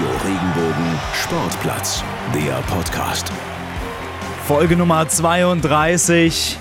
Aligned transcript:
Radio 0.00 0.16
Regenbogen 0.24 0.98
Sportplatz, 1.12 2.02
der 2.34 2.54
Podcast. 2.74 3.30
Folge 4.46 4.74
Nummer 4.74 5.06
32. 5.06 6.56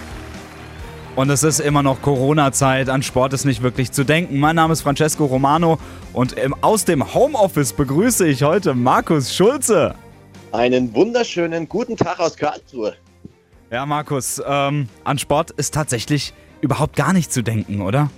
Und 1.15 1.29
es 1.29 1.43
ist 1.43 1.61
immer 1.61 1.81
noch 1.81 2.01
Corona-Zeit. 2.01 2.89
An 2.89 3.01
Sport 3.01 3.31
ist 3.31 3.45
nicht 3.45 3.61
wirklich 3.61 3.93
zu 3.93 4.03
denken. 4.03 4.39
Mein 4.39 4.57
Name 4.57 4.73
ist 4.73 4.81
Francesco 4.81 5.25
Romano 5.25 5.79
und 6.11 6.35
aus 6.61 6.83
dem 6.83 7.13
Homeoffice 7.13 7.71
begrüße 7.71 8.27
ich 8.27 8.43
heute 8.43 8.73
Markus 8.73 9.33
Schulze. 9.33 9.95
Einen 10.51 10.93
wunderschönen 10.93 11.69
guten 11.69 11.95
Tag 11.95 12.19
aus 12.19 12.35
Karlsruhe. 12.35 12.95
Ja, 13.71 13.85
Markus, 13.85 14.41
ähm, 14.45 14.89
an 15.05 15.17
Sport 15.17 15.51
ist 15.51 15.73
tatsächlich 15.73 16.33
überhaupt 16.59 16.97
gar 16.97 17.13
nicht 17.13 17.31
zu 17.31 17.41
denken, 17.41 17.79
oder? 17.81 18.09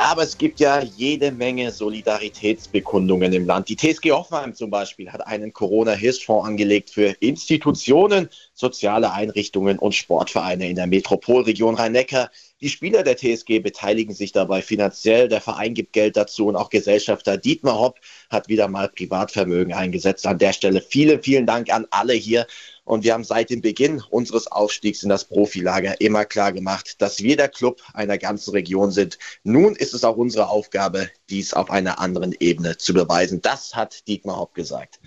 Ja, 0.00 0.06
aber 0.06 0.22
es 0.22 0.38
gibt 0.38 0.60
ja 0.60 0.80
jede 0.80 1.30
Menge 1.30 1.70
Solidaritätsbekundungen 1.70 3.34
im 3.34 3.44
Land. 3.44 3.68
Die 3.68 3.76
TSG 3.76 4.12
Hoffenheim 4.12 4.54
zum 4.54 4.70
Beispiel 4.70 5.12
hat 5.12 5.26
einen 5.26 5.52
Corona-Hilfsfonds 5.52 6.48
angelegt 6.48 6.88
für 6.88 7.14
Institutionen, 7.20 8.30
soziale 8.54 9.12
Einrichtungen 9.12 9.78
und 9.78 9.94
Sportvereine 9.94 10.70
in 10.70 10.76
der 10.76 10.86
Metropolregion 10.86 11.74
Rhein-Neckar. 11.74 12.30
Die 12.62 12.70
Spieler 12.70 13.02
der 13.02 13.18
TSG 13.18 13.58
beteiligen 13.58 14.14
sich 14.14 14.32
dabei 14.32 14.62
finanziell. 14.62 15.28
Der 15.28 15.42
Verein 15.42 15.74
gibt 15.74 15.92
Geld 15.92 16.16
dazu 16.16 16.46
und 16.46 16.56
auch 16.56 16.70
Gesellschafter 16.70 17.36
Dietmar 17.36 17.78
Hopp 17.78 17.98
hat 18.30 18.48
wieder 18.48 18.68
mal 18.68 18.88
Privatvermögen 18.88 19.74
eingesetzt. 19.74 20.26
An 20.26 20.38
der 20.38 20.54
Stelle 20.54 20.80
vielen, 20.80 21.22
vielen 21.22 21.44
Dank 21.44 21.70
an 21.70 21.86
alle 21.90 22.14
hier. 22.14 22.46
Und 22.90 23.04
wir 23.04 23.12
haben 23.12 23.22
seit 23.22 23.50
dem 23.50 23.60
Beginn 23.60 24.02
unseres 24.10 24.48
Aufstiegs 24.48 25.04
in 25.04 25.10
das 25.10 25.24
Profilager 25.24 26.00
immer 26.00 26.24
klar 26.24 26.50
gemacht, 26.50 27.00
dass 27.00 27.20
wir 27.20 27.36
der 27.36 27.48
Club 27.48 27.80
einer 27.94 28.18
ganzen 28.18 28.50
Region 28.50 28.90
sind. 28.90 29.16
Nun 29.44 29.76
ist 29.76 29.94
es 29.94 30.02
auch 30.02 30.16
unsere 30.16 30.48
Aufgabe, 30.48 31.08
dies 31.28 31.54
auf 31.54 31.70
einer 31.70 32.00
anderen 32.00 32.34
Ebene 32.40 32.78
zu 32.78 32.92
beweisen. 32.92 33.40
Das 33.42 33.76
hat 33.76 34.08
Dietmar 34.08 34.38
Hopp 34.38 34.54
gesagt. 34.54 34.98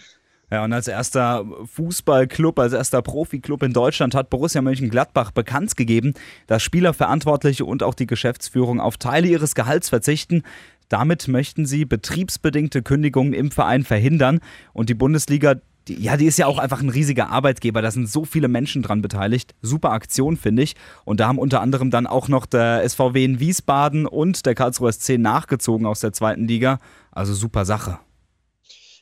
Ja, 0.50 0.64
und 0.64 0.72
als 0.72 0.88
erster 0.88 1.46
Fußballclub, 1.74 2.58
als 2.58 2.72
erster 2.72 3.02
Profiklub 3.02 3.64
in 3.64 3.74
Deutschland 3.74 4.16
hat 4.16 4.30
Borussia 4.30 4.62
Mönchengladbach 4.62 5.32
bekannt 5.32 5.76
gegeben, 5.76 6.14
dass 6.48 6.64
Spielerverantwortliche 6.64 7.66
und 7.66 7.84
auch 7.84 7.96
die 7.96 8.08
Geschäftsführung 8.08 8.80
auf 8.80 8.96
Teile 8.96 9.28
ihres 9.28 9.56
Gehalts 9.56 9.90
verzichten. 9.90 10.44
Damit 10.88 11.28
möchten 11.28 11.66
sie 11.66 11.84
betriebsbedingte 11.84 12.82
Kündigungen 12.82 13.34
im 13.34 13.52
Verein 13.52 13.84
verhindern 13.84 14.40
und 14.72 14.90
die 14.90 14.94
Bundesliga 14.94 15.56
die, 15.88 16.02
ja, 16.02 16.18
die 16.18 16.26
ist 16.26 16.38
ja 16.38 16.48
auch 16.48 16.58
einfach 16.58 16.82
ein 16.82 16.90
riesiger 16.90 17.30
Arbeitgeber. 17.30 17.82
Da 17.82 17.92
sind 17.92 18.10
so 18.10 18.26
viele 18.26 18.48
Menschen 18.48 18.82
dran 18.82 19.02
beteiligt. 19.02 19.54
Super 19.62 19.92
Aktion, 19.92 20.38
finde 20.38 20.64
ich. 20.64 20.76
Und 21.06 21.20
da 21.20 21.28
haben 21.28 21.40
unter 21.40 21.62
anderem 21.62 21.92
dann 21.92 22.08
auch 22.08 22.28
noch 22.28 22.46
der 22.46 22.88
SVW 22.88 23.24
in 23.24 23.40
Wiesbaden 23.40 24.06
und 24.06 24.46
der 24.46 24.56
Karlsruher 24.56 24.92
SC 24.92 25.18
nachgezogen 25.18 25.86
aus 25.86 26.00
der 26.00 26.14
zweiten 26.14 26.48
Liga. 26.48 26.80
Also 27.12 27.34
super 27.34 27.66
Sache. 27.66 28.00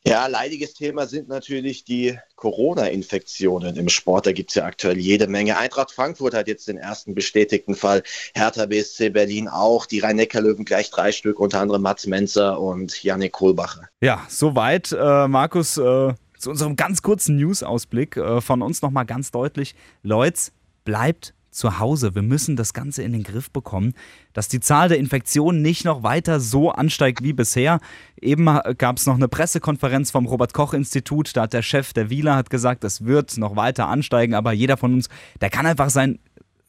Ja, 0.03 0.25
leidiges 0.25 0.73
Thema 0.73 1.05
sind 1.05 1.29
natürlich 1.29 1.83
die 1.83 2.17
Corona-Infektionen 2.35 3.75
im 3.75 3.87
Sport. 3.87 4.25
Da 4.25 4.31
gibt 4.31 4.49
es 4.49 4.55
ja 4.55 4.65
aktuell 4.65 4.97
jede 4.97 5.27
Menge. 5.27 5.59
Eintracht 5.59 5.91
Frankfurt 5.91 6.33
hat 6.33 6.47
jetzt 6.47 6.67
den 6.67 6.77
ersten 6.77 7.13
bestätigten 7.13 7.75
Fall. 7.75 8.01
Hertha 8.33 8.65
BSC 8.65 9.11
Berlin 9.11 9.47
auch. 9.47 9.85
Die 9.85 9.99
Rhein-Neckar-Löwen 9.99 10.65
gleich 10.65 10.89
drei 10.89 11.11
Stück, 11.11 11.39
unter 11.39 11.59
anderem 11.59 11.83
Mats 11.83 12.07
Menzer 12.07 12.59
und 12.59 13.03
Janik 13.03 13.33
Kohlbacher. 13.33 13.89
Ja, 14.01 14.25
soweit. 14.27 14.91
Äh, 14.91 15.27
Markus, 15.27 15.77
äh, 15.77 16.13
zu 16.41 16.49
unserem 16.49 16.75
ganz 16.75 17.01
kurzen 17.01 17.37
News-Ausblick 17.37 18.17
äh, 18.17 18.41
von 18.41 18.61
uns 18.61 18.81
nochmal 18.81 19.05
ganz 19.05 19.31
deutlich. 19.31 19.75
Leute, 20.03 20.51
bleibt 20.83 21.33
zu 21.51 21.79
Hause. 21.79 22.15
Wir 22.15 22.21
müssen 22.21 22.55
das 22.55 22.73
Ganze 22.73 23.03
in 23.03 23.11
den 23.11 23.23
Griff 23.23 23.51
bekommen, 23.51 23.93
dass 24.33 24.47
die 24.47 24.61
Zahl 24.61 24.89
der 24.89 24.97
Infektionen 24.97 25.61
nicht 25.61 25.83
noch 25.83 26.01
weiter 26.01 26.39
so 26.39 26.71
ansteigt 26.71 27.23
wie 27.23 27.33
bisher. 27.33 27.79
Eben 28.19 28.45
gab 28.77 28.97
es 28.97 29.05
noch 29.05 29.15
eine 29.15 29.27
Pressekonferenz 29.27 30.11
vom 30.11 30.25
Robert-Koch-Institut. 30.25 31.35
Da 31.35 31.43
hat 31.43 31.53
der 31.53 31.61
Chef, 31.61 31.93
der 31.93 32.09
Wieler, 32.09 32.35
hat 32.35 32.49
gesagt, 32.49 32.83
es 32.85 33.03
wird 33.05 33.37
noch 33.37 33.55
weiter 33.55 33.87
ansteigen. 33.89 34.33
Aber 34.33 34.53
jeder 34.53 34.77
von 34.77 34.93
uns, 34.93 35.09
der 35.41 35.49
kann 35.49 35.65
einfach 35.65 35.89
sein, 35.89 36.19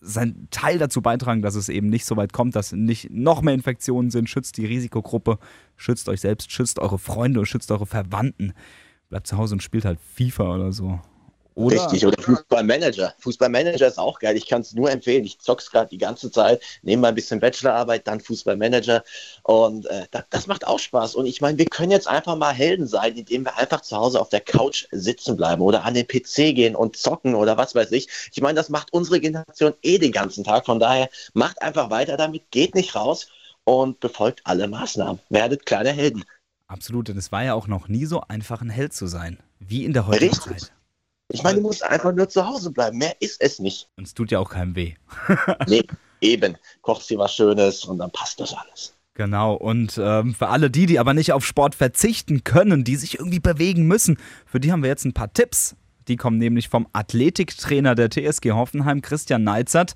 sein 0.00 0.48
Teil 0.50 0.78
dazu 0.78 1.00
beitragen, 1.00 1.42
dass 1.42 1.54
es 1.54 1.68
eben 1.68 1.88
nicht 1.88 2.04
so 2.04 2.16
weit 2.16 2.32
kommt, 2.32 2.56
dass 2.56 2.72
nicht 2.72 3.08
noch 3.10 3.40
mehr 3.40 3.54
Infektionen 3.54 4.10
sind. 4.10 4.28
Schützt 4.28 4.56
die 4.56 4.66
Risikogruppe, 4.66 5.38
schützt 5.76 6.08
euch 6.08 6.20
selbst, 6.20 6.50
schützt 6.50 6.80
eure 6.80 6.98
Freunde 6.98 7.38
und 7.40 7.46
schützt 7.46 7.70
eure 7.70 7.86
Verwandten 7.86 8.52
bleibt 9.12 9.26
zu 9.26 9.36
Hause 9.36 9.54
und 9.54 9.62
spielt 9.62 9.84
halt 9.84 9.98
FIFA 10.16 10.54
oder 10.54 10.72
so. 10.72 10.98
Oder? 11.54 11.84
Richtig, 11.84 12.06
oder 12.06 12.20
Fußballmanager. 12.22 13.12
Fußballmanager 13.18 13.86
ist 13.86 13.98
auch 13.98 14.18
geil. 14.18 14.38
Ich 14.38 14.48
kann 14.48 14.62
es 14.62 14.72
nur 14.72 14.90
empfehlen. 14.90 15.22
Ich 15.24 15.38
zock's 15.38 15.70
gerade 15.70 15.90
die 15.90 15.98
ganze 15.98 16.30
Zeit, 16.30 16.62
nehme 16.80 17.02
mal 17.02 17.08
ein 17.08 17.14
bisschen 17.14 17.38
Bachelorarbeit, 17.38 18.06
dann 18.06 18.20
Fußballmanager. 18.20 19.04
Und 19.42 19.84
äh, 19.84 20.06
das, 20.12 20.24
das, 20.30 20.46
macht 20.46 20.66
auch 20.66 20.78
Spaß. 20.78 21.14
Und 21.14 21.26
ich 21.26 21.42
meine, 21.42 21.58
wir 21.58 21.66
können 21.66 21.90
jetzt 21.90 22.08
einfach 22.08 22.36
mal 22.36 22.54
Helden 22.54 22.86
sein, 22.86 23.14
indem 23.14 23.44
wir 23.44 23.58
einfach 23.58 23.82
zu 23.82 23.98
Hause 23.98 24.18
auf 24.18 24.30
der 24.30 24.40
Couch 24.40 24.86
sitzen 24.92 25.36
bleiben 25.36 25.60
oder 25.60 25.84
an 25.84 25.92
den 25.92 26.06
PC 26.06 26.54
gehen 26.54 26.74
und 26.74 26.96
zocken 26.96 27.34
oder 27.34 27.58
was 27.58 27.74
weiß 27.74 27.92
ich. 27.92 28.08
Ich 28.32 28.40
meine, 28.40 28.54
das 28.54 28.70
macht 28.70 28.94
unsere 28.94 29.20
Generation 29.20 29.74
eh 29.82 29.98
den 29.98 30.12
ganzen 30.12 30.42
Tag. 30.42 30.64
Von 30.64 30.80
daher 30.80 31.10
macht 31.34 31.60
einfach 31.60 31.90
weiter 31.90 32.16
damit, 32.16 32.50
geht 32.50 32.74
nicht 32.74 32.94
raus 32.94 33.26
und 33.64 34.00
befolgt 34.00 34.40
alle 34.44 34.68
Maßnahmen. 34.68 35.20
Werdet 35.28 35.66
kleine 35.66 35.90
Helden. 35.90 36.24
Absolut, 36.72 37.08
denn 37.08 37.18
es 37.18 37.30
war 37.30 37.44
ja 37.44 37.52
auch 37.52 37.66
noch 37.66 37.88
nie 37.88 38.06
so 38.06 38.22
einfach, 38.22 38.62
ein 38.62 38.70
Held 38.70 38.94
zu 38.94 39.06
sein, 39.06 39.38
wie 39.58 39.84
in 39.84 39.92
der 39.92 40.06
heutigen 40.06 40.30
Richtig. 40.32 40.58
Zeit. 40.62 40.72
Ich 41.28 41.42
meine, 41.42 41.56
du 41.56 41.62
musst 41.62 41.84
einfach 41.84 42.14
nur 42.14 42.30
zu 42.30 42.46
Hause 42.46 42.70
bleiben. 42.70 42.96
Mehr 42.96 43.14
ist 43.20 43.42
es 43.42 43.58
nicht. 43.58 43.90
Und 43.96 44.06
es 44.06 44.14
tut 44.14 44.30
ja 44.30 44.38
auch 44.38 44.48
keinem 44.48 44.74
weh. 44.74 44.94
nee, 45.68 45.84
eben. 46.22 46.56
Kochst 46.80 47.10
dir 47.10 47.18
was 47.18 47.34
Schönes 47.34 47.84
und 47.84 47.98
dann 47.98 48.10
passt 48.10 48.40
das 48.40 48.54
alles. 48.54 48.94
Genau, 49.12 49.54
und 49.54 50.00
ähm, 50.02 50.34
für 50.34 50.48
alle 50.48 50.70
die, 50.70 50.86
die 50.86 50.98
aber 50.98 51.12
nicht 51.12 51.34
auf 51.34 51.44
Sport 51.44 51.74
verzichten 51.74 52.42
können, 52.42 52.84
die 52.84 52.96
sich 52.96 53.18
irgendwie 53.18 53.40
bewegen 53.40 53.86
müssen, 53.86 54.16
für 54.46 54.58
die 54.58 54.72
haben 54.72 54.82
wir 54.82 54.88
jetzt 54.88 55.04
ein 55.04 55.12
paar 55.12 55.30
Tipps. 55.30 55.76
Die 56.08 56.16
kommen 56.16 56.38
nämlich 56.38 56.68
vom 56.68 56.86
Athletiktrainer 56.92 57.94
der 57.94 58.10
TSG 58.10 58.52
Hoffenheim, 58.52 59.02
Christian 59.02 59.44
Neizert 59.44 59.94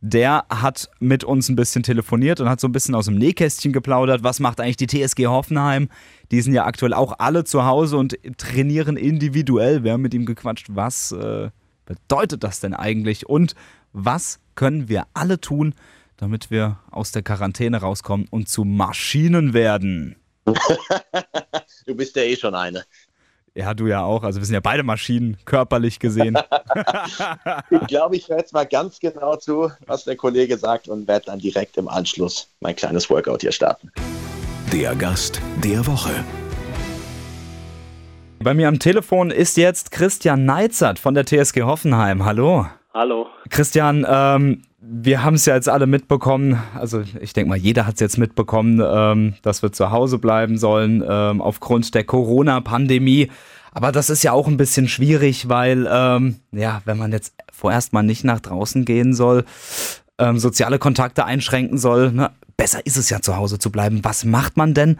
der 0.00 0.44
hat 0.50 0.88
mit 1.00 1.24
uns 1.24 1.48
ein 1.48 1.56
bisschen 1.56 1.82
telefoniert 1.82 2.40
und 2.40 2.48
hat 2.48 2.60
so 2.60 2.68
ein 2.68 2.72
bisschen 2.72 2.94
aus 2.94 3.06
dem 3.06 3.16
Nähkästchen 3.16 3.72
geplaudert. 3.72 4.22
Was 4.22 4.40
macht 4.40 4.60
eigentlich 4.60 4.76
die 4.76 4.86
TSG 4.86 5.26
Hoffenheim? 5.26 5.88
Die 6.30 6.40
sind 6.40 6.54
ja 6.54 6.64
aktuell 6.64 6.92
auch 6.92 7.18
alle 7.18 7.44
zu 7.44 7.64
Hause 7.64 7.96
und 7.96 8.16
trainieren 8.36 8.96
individuell. 8.96 9.84
Wir 9.84 9.92
haben 9.92 10.02
mit 10.02 10.14
ihm 10.14 10.26
gequatscht, 10.26 10.68
was 10.70 11.12
äh, 11.12 11.50
bedeutet 11.86 12.44
das 12.44 12.60
denn 12.60 12.74
eigentlich 12.74 13.28
und 13.28 13.54
was 13.92 14.38
können 14.54 14.88
wir 14.88 15.06
alle 15.14 15.40
tun, 15.40 15.74
damit 16.16 16.50
wir 16.50 16.78
aus 16.90 17.12
der 17.12 17.22
Quarantäne 17.22 17.78
rauskommen 17.78 18.26
und 18.30 18.48
zu 18.48 18.64
Maschinen 18.64 19.54
werden? 19.54 20.16
du 21.86 21.94
bist 21.94 22.14
ja 22.14 22.22
eh 22.22 22.36
schon 22.36 22.54
eine. 22.54 22.84
Ja, 23.56 23.72
du 23.72 23.86
ja 23.86 24.04
auch. 24.04 24.22
Also 24.22 24.38
wir 24.38 24.44
sind 24.44 24.52
ja 24.52 24.60
beide 24.60 24.82
Maschinen, 24.82 25.38
körperlich 25.46 25.98
gesehen. 25.98 26.36
ich 27.70 27.86
glaube, 27.86 28.14
ich 28.16 28.28
höre 28.28 28.36
jetzt 28.36 28.52
mal 28.52 28.66
ganz 28.66 29.00
genau 29.00 29.36
zu, 29.36 29.72
was 29.86 30.04
der 30.04 30.14
Kollege 30.14 30.58
sagt 30.58 30.88
und 30.88 31.08
werde 31.08 31.26
dann 31.26 31.38
direkt 31.38 31.78
im 31.78 31.88
Anschluss 31.88 32.50
mein 32.60 32.76
kleines 32.76 33.08
Workout 33.08 33.40
hier 33.40 33.52
starten. 33.52 33.90
Der 34.70 34.94
Gast 34.94 35.40
der 35.64 35.86
Woche. 35.86 36.12
Bei 38.40 38.52
mir 38.52 38.68
am 38.68 38.78
Telefon 38.78 39.30
ist 39.30 39.56
jetzt 39.56 39.90
Christian 39.90 40.44
Neizert 40.44 40.98
von 40.98 41.14
der 41.14 41.24
TSG 41.24 41.62
Hoffenheim. 41.62 42.26
Hallo. 42.26 42.66
Hallo. 42.92 43.26
Christian, 43.48 44.06
ähm, 44.06 44.64
wir 44.88 45.24
haben 45.24 45.34
es 45.34 45.46
ja 45.46 45.54
jetzt 45.54 45.68
alle 45.68 45.86
mitbekommen, 45.86 46.62
also 46.74 47.02
ich 47.20 47.32
denke 47.32 47.48
mal, 47.48 47.58
jeder 47.58 47.86
hat 47.86 47.94
es 47.94 48.00
jetzt 48.00 48.18
mitbekommen, 48.18 48.80
ähm, 48.84 49.34
dass 49.42 49.62
wir 49.62 49.72
zu 49.72 49.90
Hause 49.90 50.18
bleiben 50.18 50.58
sollen 50.58 51.02
ähm, 51.06 51.40
aufgrund 51.40 51.94
der 51.94 52.04
Corona-Pandemie. 52.04 53.30
Aber 53.72 53.92
das 53.92 54.10
ist 54.10 54.22
ja 54.22 54.32
auch 54.32 54.46
ein 54.46 54.56
bisschen 54.56 54.88
schwierig, 54.88 55.48
weil, 55.48 55.88
ähm, 55.90 56.36
ja, 56.52 56.82
wenn 56.84 56.98
man 56.98 57.12
jetzt 57.12 57.34
vorerst 57.52 57.92
mal 57.92 58.02
nicht 58.02 58.24
nach 58.24 58.40
draußen 58.40 58.84
gehen 58.84 59.12
soll, 59.12 59.44
ähm, 60.18 60.38
soziale 60.38 60.78
Kontakte 60.78 61.24
einschränken 61.24 61.78
soll, 61.78 62.12
ne, 62.12 62.30
besser 62.56 62.84
ist 62.86 62.96
es 62.96 63.10
ja 63.10 63.20
zu 63.20 63.36
Hause 63.36 63.58
zu 63.58 63.70
bleiben. 63.70 64.00
Was 64.02 64.24
macht 64.24 64.56
man 64.56 64.72
denn, 64.72 64.98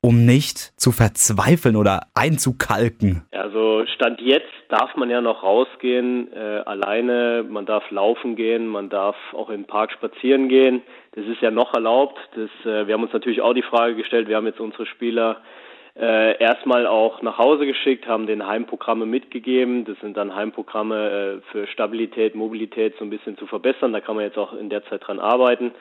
um 0.00 0.24
nicht 0.24 0.58
zu 0.80 0.92
verzweifeln 0.92 1.76
oder 1.76 2.02
einzukalken? 2.14 3.22
Also 3.32 3.84
Stand 3.94 4.20
jetzt 4.20 4.46
darf 4.68 4.94
man 4.96 5.10
ja 5.10 5.20
noch 5.20 5.42
rausgehen, 5.42 6.32
äh, 6.32 6.62
alleine, 6.66 7.44
man 7.48 7.66
darf 7.66 7.90
laufen 7.90 8.36
gehen, 8.36 8.66
man 8.66 8.88
darf 8.88 9.16
auch 9.32 9.50
im 9.50 9.64
Park 9.64 9.92
spazieren 9.92 10.48
gehen. 10.48 10.82
Das 11.12 11.24
ist 11.26 11.40
ja 11.40 11.50
noch 11.50 11.74
erlaubt. 11.74 12.18
Das, 12.34 12.50
äh, 12.64 12.86
wir 12.86 12.94
haben 12.94 13.02
uns 13.02 13.12
natürlich 13.12 13.40
auch 13.40 13.54
die 13.54 13.62
Frage 13.62 13.96
gestellt, 13.96 14.28
wir 14.28 14.36
haben 14.36 14.46
jetzt 14.46 14.60
unsere 14.60 14.86
Spieler 14.86 15.40
äh, 15.98 16.38
erstmal 16.38 16.86
auch 16.86 17.22
nach 17.22 17.38
Hause 17.38 17.66
geschickt, 17.66 18.06
haben 18.06 18.26
den 18.26 18.46
Heimprogramme 18.46 19.04
mitgegeben. 19.04 19.84
Das 19.84 19.98
sind 20.00 20.16
dann 20.16 20.34
Heimprogramme 20.34 21.40
äh, 21.40 21.50
für 21.50 21.66
Stabilität, 21.66 22.36
Mobilität 22.36 22.94
so 22.98 23.04
ein 23.04 23.10
bisschen 23.10 23.36
zu 23.36 23.46
verbessern. 23.46 23.92
Da 23.92 24.00
kann 24.00 24.14
man 24.14 24.24
jetzt 24.24 24.38
auch 24.38 24.52
in 24.52 24.70
der 24.70 24.84
Zeit 24.84 25.06
dran 25.06 25.18
arbeiten. 25.18 25.72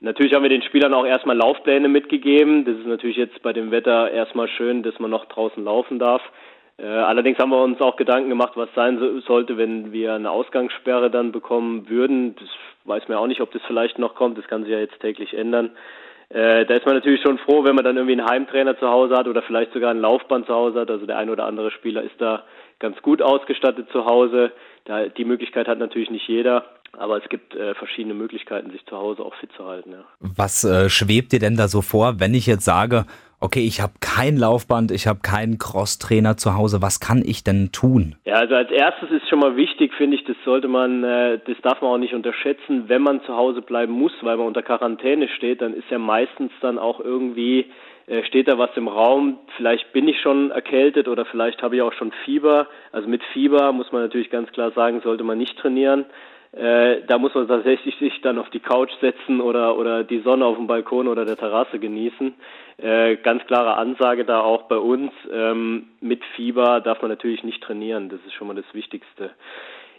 Natürlich 0.00 0.34
haben 0.34 0.42
wir 0.42 0.50
den 0.50 0.62
Spielern 0.62 0.92
auch 0.92 1.06
erstmal 1.06 1.36
Laufpläne 1.36 1.88
mitgegeben. 1.88 2.64
Das 2.64 2.76
ist 2.76 2.86
natürlich 2.86 3.16
jetzt 3.16 3.42
bei 3.42 3.52
dem 3.52 3.70
Wetter 3.70 4.10
erstmal 4.10 4.48
schön, 4.48 4.82
dass 4.82 4.98
man 4.98 5.10
noch 5.10 5.24
draußen 5.26 5.64
laufen 5.64 5.98
darf. 5.98 6.22
Äh, 6.78 6.86
allerdings 6.86 7.38
haben 7.38 7.50
wir 7.50 7.62
uns 7.62 7.80
auch 7.80 7.96
Gedanken 7.96 8.28
gemacht, 8.28 8.52
was 8.56 8.68
sein 8.74 8.98
so, 8.98 9.20
sollte, 9.20 9.56
wenn 9.56 9.92
wir 9.92 10.14
eine 10.14 10.30
Ausgangssperre 10.30 11.10
dann 11.10 11.32
bekommen 11.32 11.88
würden. 11.88 12.36
Das 12.36 12.48
weiß 12.84 13.08
man 13.08 13.16
auch 13.16 13.26
nicht, 13.26 13.40
ob 13.40 13.50
das 13.52 13.62
vielleicht 13.66 13.98
noch 13.98 14.14
kommt. 14.14 14.36
Das 14.36 14.46
kann 14.46 14.64
sich 14.64 14.72
ja 14.72 14.78
jetzt 14.78 15.00
täglich 15.00 15.32
ändern. 15.32 15.70
Äh, 16.28 16.66
da 16.66 16.74
ist 16.74 16.84
man 16.84 16.96
natürlich 16.96 17.22
schon 17.22 17.38
froh, 17.38 17.64
wenn 17.64 17.76
man 17.76 17.84
dann 17.84 17.96
irgendwie 17.96 18.20
einen 18.20 18.28
Heimtrainer 18.28 18.78
zu 18.78 18.88
Hause 18.88 19.16
hat 19.16 19.28
oder 19.28 19.42
vielleicht 19.42 19.72
sogar 19.72 19.92
ein 19.92 20.00
Laufband 20.00 20.46
zu 20.46 20.54
Hause 20.54 20.80
hat. 20.80 20.90
Also 20.90 21.06
der 21.06 21.16
ein 21.16 21.30
oder 21.30 21.46
andere 21.46 21.70
Spieler 21.70 22.02
ist 22.02 22.20
da 22.20 22.44
ganz 22.78 23.00
gut 23.00 23.22
ausgestattet 23.22 23.88
zu 23.92 24.04
Hause. 24.04 24.52
Da, 24.86 25.06
die 25.08 25.24
Möglichkeit 25.24 25.68
hat 25.68 25.78
natürlich 25.78 26.10
nicht 26.10 26.26
jeder. 26.28 26.64
Aber 26.98 27.22
es 27.22 27.28
gibt 27.28 27.54
äh, 27.54 27.74
verschiedene 27.74 28.14
Möglichkeiten, 28.14 28.70
sich 28.70 28.84
zu 28.86 28.96
Hause 28.96 29.22
auch 29.22 29.34
fit 29.34 29.50
zu 29.56 29.66
halten. 29.66 29.92
Ja. 29.92 30.04
Was 30.20 30.64
äh, 30.64 30.88
schwebt 30.88 31.32
dir 31.32 31.40
denn 31.40 31.56
da 31.56 31.68
so 31.68 31.82
vor, 31.82 32.20
wenn 32.20 32.32
ich 32.32 32.46
jetzt 32.46 32.64
sage, 32.64 33.04
okay, 33.40 33.66
ich 33.66 33.80
habe 33.80 33.92
kein 34.00 34.36
Laufband, 34.36 34.90
ich 34.90 35.06
habe 35.06 35.20
keinen 35.22 35.58
Crosstrainer 35.58 36.36
zu 36.36 36.56
Hause, 36.56 36.80
was 36.80 37.00
kann 37.00 37.22
ich 37.24 37.44
denn 37.44 37.70
tun? 37.70 38.16
Ja, 38.24 38.36
also 38.36 38.54
als 38.54 38.70
erstes 38.70 39.10
ist 39.10 39.28
schon 39.28 39.40
mal 39.40 39.56
wichtig, 39.56 39.92
finde 39.94 40.16
ich, 40.16 40.24
das 40.24 40.36
sollte 40.44 40.68
man, 40.68 41.04
äh, 41.04 41.38
das 41.46 41.56
darf 41.62 41.82
man 41.82 41.90
auch 41.90 41.98
nicht 41.98 42.14
unterschätzen, 42.14 42.88
wenn 42.88 43.02
man 43.02 43.22
zu 43.24 43.36
Hause 43.36 43.60
bleiben 43.60 43.92
muss, 43.92 44.12
weil 44.22 44.36
man 44.38 44.46
unter 44.46 44.62
Quarantäne 44.62 45.28
steht, 45.28 45.60
dann 45.60 45.74
ist 45.74 45.90
ja 45.90 45.98
meistens 45.98 46.50
dann 46.62 46.78
auch 46.78 47.00
irgendwie 47.00 47.66
steht 48.24 48.46
da 48.46 48.56
was 48.56 48.70
im 48.76 48.86
Raum, 48.88 49.38
vielleicht 49.56 49.92
bin 49.92 50.06
ich 50.06 50.20
schon 50.20 50.52
erkältet 50.52 51.08
oder 51.08 51.24
vielleicht 51.24 51.62
habe 51.62 51.76
ich 51.76 51.82
auch 51.82 51.92
schon 51.92 52.12
Fieber. 52.24 52.68
Also 52.92 53.08
mit 53.08 53.22
Fieber 53.32 53.72
muss 53.72 53.90
man 53.90 54.02
natürlich 54.02 54.30
ganz 54.30 54.50
klar 54.52 54.70
sagen, 54.72 55.00
sollte 55.02 55.24
man 55.24 55.38
nicht 55.38 55.58
trainieren. 55.58 56.06
Äh, 56.52 57.02
da 57.06 57.18
muss 57.18 57.34
man 57.34 57.48
tatsächlich 57.48 57.96
sich 57.96 58.20
dann 58.22 58.38
auf 58.38 58.48
die 58.50 58.60
Couch 58.60 58.90
setzen 59.00 59.40
oder, 59.40 59.76
oder 59.76 60.04
die 60.04 60.20
Sonne 60.20 60.46
auf 60.46 60.56
dem 60.56 60.66
Balkon 60.66 61.06
oder 61.08 61.24
der 61.24 61.36
Terrasse 61.36 61.78
genießen. 61.78 62.34
Äh, 62.78 63.16
ganz 63.16 63.44
klare 63.46 63.76
Ansage 63.76 64.24
da 64.24 64.40
auch 64.40 64.62
bei 64.62 64.78
uns. 64.78 65.12
Ähm, 65.30 65.88
mit 66.00 66.24
Fieber 66.34 66.80
darf 66.80 67.02
man 67.02 67.10
natürlich 67.10 67.44
nicht 67.44 67.62
trainieren. 67.62 68.08
Das 68.08 68.20
ist 68.26 68.32
schon 68.32 68.46
mal 68.46 68.56
das 68.56 68.72
Wichtigste. 68.72 69.30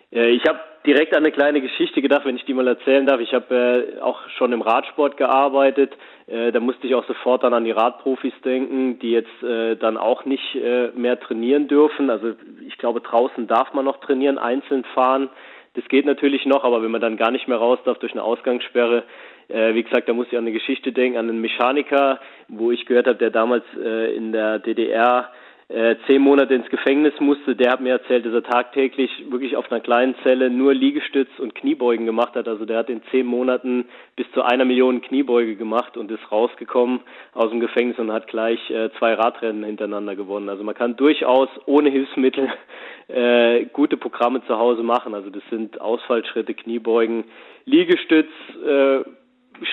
Ich 0.10 0.46
habe 0.48 0.60
direkt 0.88 1.14
an 1.14 1.24
eine 1.24 1.34
kleine 1.34 1.60
Geschichte 1.60 2.02
gedacht, 2.02 2.26
wenn 2.26 2.38
ich 2.38 2.46
die 2.46 2.54
mal 2.54 2.68
erzählen 2.68 3.06
darf. 3.06 3.20
Ich 3.20 3.34
habe 3.34 3.98
äh, 3.98 4.02
auch 4.02 4.18
schon 4.38 4.54
im 4.54 4.62
Radsport 4.62 5.18
gearbeitet. 5.18 5.94
Äh, 6.28 6.54
da 6.54 6.62
musste 6.62 6.88
ich 6.88 6.96
auch 6.96 7.06
sofort 7.06 7.44
dann 7.44 7.54
an 7.54 7.66
die 7.66 7.72
Radprofis 7.72 8.34
denken, 8.44 8.98
die 9.00 9.12
jetzt 9.12 9.44
äh, 9.44 9.76
dann 9.76 9.98
auch 9.98 10.24
nicht 10.24 10.56
äh, 10.56 10.92
mehr 10.96 11.20
trainieren 11.20 11.68
dürfen. 11.68 12.10
Also 12.10 12.34
ich 12.66 12.78
glaube, 12.78 13.02
draußen 13.02 13.48
darf 13.48 13.74
man 13.74 13.84
noch 13.84 14.00
trainieren, 14.00 14.38
einzeln 14.38 14.86
fahren. 14.94 15.30
Das 15.74 15.86
geht 15.90 16.06
natürlich 16.06 16.46
noch, 16.46 16.64
aber 16.64 16.82
wenn 16.82 16.92
man 16.92 17.02
dann 17.02 17.18
gar 17.18 17.32
nicht 17.32 17.50
mehr 17.50 17.58
raus 17.58 17.80
darf 17.84 18.00
durch 18.00 18.14
eine 18.14 18.24
Ausgangssperre, 18.24 19.04
äh, 19.50 19.74
wie 19.74 19.84
gesagt, 19.84 20.08
da 20.08 20.14
muss 20.14 20.28
ich 20.28 20.38
an 20.38 20.46
eine 20.46 20.54
Geschichte 20.54 20.94
denken, 20.94 21.18
an 21.18 21.30
einen 21.30 21.42
Mechaniker, 21.42 22.20
wo 22.48 22.72
ich 22.72 22.86
gehört 22.86 23.08
habe, 23.08 23.18
der 23.18 23.30
damals 23.30 23.66
äh, 23.78 24.16
in 24.16 24.32
der 24.32 24.60
DDR 24.60 25.30
äh, 25.70 25.98
zehn 26.08 26.22
Monate 26.22 26.54
ins 26.54 26.70
Gefängnis 26.70 27.14
musste, 27.20 27.54
der 27.54 27.72
hat 27.72 27.82
mir 27.82 27.92
erzählt, 27.92 28.26
dass 28.26 28.34
er 28.34 28.44
tagtäglich 28.44 29.12
wirklich 29.30 29.58
auf 29.58 29.70
einer 29.70 29.82
kleinen 29.82 30.16
Zelle 30.24 30.50
nur 30.50 30.74
Liegestütz 30.74 31.28
und 31.40 31.56
Kniebeugen 31.56 32.06
gemacht 32.06 32.36
hat. 32.36 32.48
Also 32.48 32.64
der 32.64 32.78
hat 32.78 32.90
in 32.90 33.02
zehn 33.12 33.26
Monaten 33.26 33.86
bis 34.16 34.32
zu 34.32 34.44
einer 34.44 34.64
Million 34.64 35.02
Kniebeuge 35.02 35.58
gemacht 35.58 35.98
und 35.98 36.10
ist 36.10 36.32
rausgekommen 36.32 37.02
aus 37.34 37.50
dem 37.50 37.60
Gefängnis 37.60 38.00
und 38.00 38.14
hat 38.14 38.28
gleich 38.28 38.70
äh, 38.70 38.92
zwei 38.98 39.14
Radrennen 39.16 39.66
hintereinander 39.66 40.16
gewonnen. 40.16 40.48
Also 40.48 40.64
man 40.64 40.74
kann 40.74 40.96
durchaus 40.96 41.50
ohne 41.66 41.90
Hilfsmittel 41.90 42.50
äh, 43.10 43.66
gute 43.74 43.98
Programme 43.98 44.42
zu 44.48 44.58
Hause 44.58 44.84
machen. 44.84 45.14
Also 45.14 45.30
das 45.30 45.44
sind 45.50 45.82
Ausfallschritte, 45.82 46.54
Kniebeugen, 46.54 47.26
Liegestütz, 47.66 48.30
äh, 48.66 49.00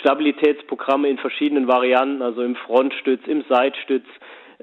Stabilitätsprogramme 0.01 1.09
in 1.09 1.19
verschiedenen 1.19 1.69
Varianten, 1.69 2.21
also 2.21 2.43
im 2.43 2.57
Frontstütz, 2.57 3.21
im 3.29 3.45
Seitstütz, 3.49 4.07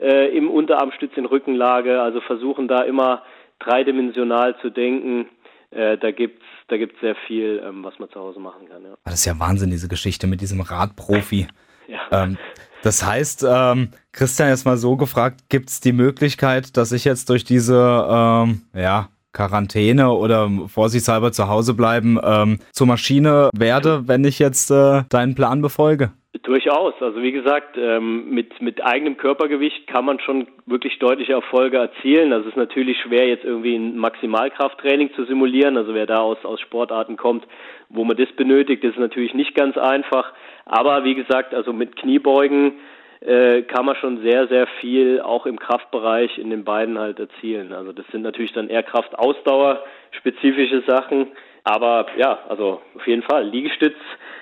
äh, 0.02 0.36
im 0.36 0.50
Unterarmstütz 0.50 1.16
in 1.16 1.26
Rückenlage, 1.26 2.02
also 2.02 2.22
versuchen 2.22 2.68
da 2.68 2.82
immer 2.82 3.24
dreidimensional 3.60 4.58
zu 4.62 4.70
denken. 4.70 5.28
Äh, 5.70 5.98
da 5.98 6.12
gibt's 6.12 6.44
da 6.68 6.78
gibt's 6.78 7.00
sehr 7.02 7.16
viel, 7.28 7.62
ähm, 7.66 7.84
was 7.84 8.00
man 8.00 8.10
zu 8.10 8.20
Hause 8.20 8.40
machen 8.40 8.70
kann. 8.70 8.84
Ja. 8.84 8.96
Das 9.04 9.16
ist 9.16 9.26
ja 9.26 9.38
Wahnsinn, 9.38 9.72
diese 9.72 9.90
Geschichte 9.90 10.26
mit 10.26 10.40
diesem 10.40 10.62
Radprofi. 10.62 11.48
ja. 11.88 12.00
Ähm, 12.12 12.38
das 12.82 13.06
heißt, 13.06 13.46
ähm, 13.48 13.90
Christian, 14.14 14.50
jetzt 14.50 14.66
mal 14.66 14.78
so 14.78 14.96
gefragt, 14.96 15.42
gibt 15.50 15.70
es 15.70 15.82
die 15.82 15.92
Möglichkeit, 15.92 16.78
dass 16.78 16.94
ich 16.94 17.04
jetzt 17.04 17.30
durch 17.30 17.44
diese 17.44 18.08
ähm, 18.10 18.62
ja, 18.74 19.10
Quarantäne 19.34 20.12
oder 20.12 20.50
vorsichtshalber 20.68 21.32
zu 21.32 21.48
Hause 21.48 21.74
bleiben 21.74 22.18
ähm, 22.24 22.60
zur 22.72 22.88
Maschine 22.88 23.50
werde, 23.54 24.08
wenn 24.08 24.24
ich 24.24 24.40
jetzt 24.40 24.72
äh, 24.72 25.04
deinen 25.10 25.36
Plan 25.36 25.62
befolge? 25.62 26.12
Durchaus. 26.44 26.94
Also 27.02 27.22
wie 27.22 27.34
gesagt, 27.34 27.78
ähm, 27.78 28.30
mit, 28.30 28.62
mit 28.62 28.82
eigenem 28.84 29.18
Körpergewicht 29.18 29.86
kann 29.88 30.06
man 30.06 30.20
schon 30.22 30.48
wirklich 30.66 30.98
deutliche 30.98 31.34
Erfolge 31.34 31.78
erzielen. 31.78 32.32
Das 32.32 32.46
ist 32.46 32.56
natürlich 32.56 32.98
schwer, 33.02 33.28
jetzt 33.28 33.44
irgendwie 33.44 33.76
ein 33.76 33.98
Maximalkrafttraining 33.98 35.14
zu 35.14 35.26
simulieren. 35.26 35.76
Also 35.76 35.94
wer 35.94 36.06
da 36.06 36.20
aus, 36.20 36.38
aus 36.46 36.62
Sportarten 36.62 37.18
kommt, 37.18 37.46
wo 37.90 38.06
man 38.06 38.16
das 38.16 38.32
benötigt, 38.32 38.82
ist 38.86 38.98
natürlich 38.98 39.34
nicht 39.34 39.56
ganz 39.56 39.78
einfach. 39.78 40.32
Aber 40.64 41.04
wie 41.04 41.16
gesagt, 41.16 41.54
also 41.54 41.74
mit 41.74 41.98
Kniebeugen 41.98 42.76
äh, 43.20 43.64
kann 43.64 43.86
man 43.86 43.98
schon 43.98 44.22
sehr, 44.22 44.48
sehr 44.48 44.68
viel 44.80 45.20
auch 45.20 45.46
im 45.46 45.60
Kraftbereich 45.60 46.38
in 46.38 46.50
den 46.50 46.64
beiden 46.64 46.98
halt 46.98 47.20
erzielen. 47.20 47.74
Also 47.74 47.92
das 47.92 48.06
sind 48.08 48.22
natürlich 48.22 48.54
dann 48.54 48.70
eher 48.70 48.84
Kraftausdauer, 48.84 49.84
spezifische 50.12 50.82
Sachen. 50.88 51.28
Aber 51.64 52.08
ja, 52.18 52.40
also 52.50 52.82
auf 52.96 53.08
jeden 53.08 53.22
Fall 53.24 53.46
Liegestütz, 53.46 53.96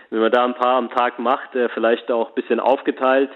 wenn 0.10 0.21
man 0.21 0.31
da 0.31 0.45
ein 0.45 0.56
paar 0.56 0.77
am 0.77 0.89
Tag 0.89 1.19
macht, 1.19 1.56
äh, 1.56 1.69
vielleicht 1.69 2.12
auch 2.12 2.30
ein 2.30 2.36
bisschen 2.36 2.60
aufgeteilt, 2.60 3.30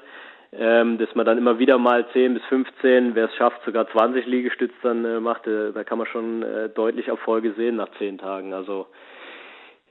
ähm, 0.54 0.98
dass 0.98 1.14
man 1.16 1.26
dann 1.26 1.38
immer 1.38 1.60
wieder 1.60 1.78
mal 1.78 2.08
10 2.14 2.36
bis 2.36 2.44
15, 2.46 3.16
wer 3.16 3.26
es 3.26 3.36
schafft, 3.36 3.64
sogar 3.66 3.90
20 3.90 4.26
Liegestütz 4.26 4.74
dann 4.84 5.04
äh, 5.04 5.20
macht, 5.20 5.48
äh, 5.48 5.72
da 5.74 5.84
kann 5.84 5.98
man 5.98 6.08
schon 6.08 6.46
deutlich 6.76 7.08
Erfolge 7.08 7.54
sehen 7.54 7.76
nach 7.76 7.90
10 7.98 8.20
Tagen. 8.20 8.54
Also 8.54 8.88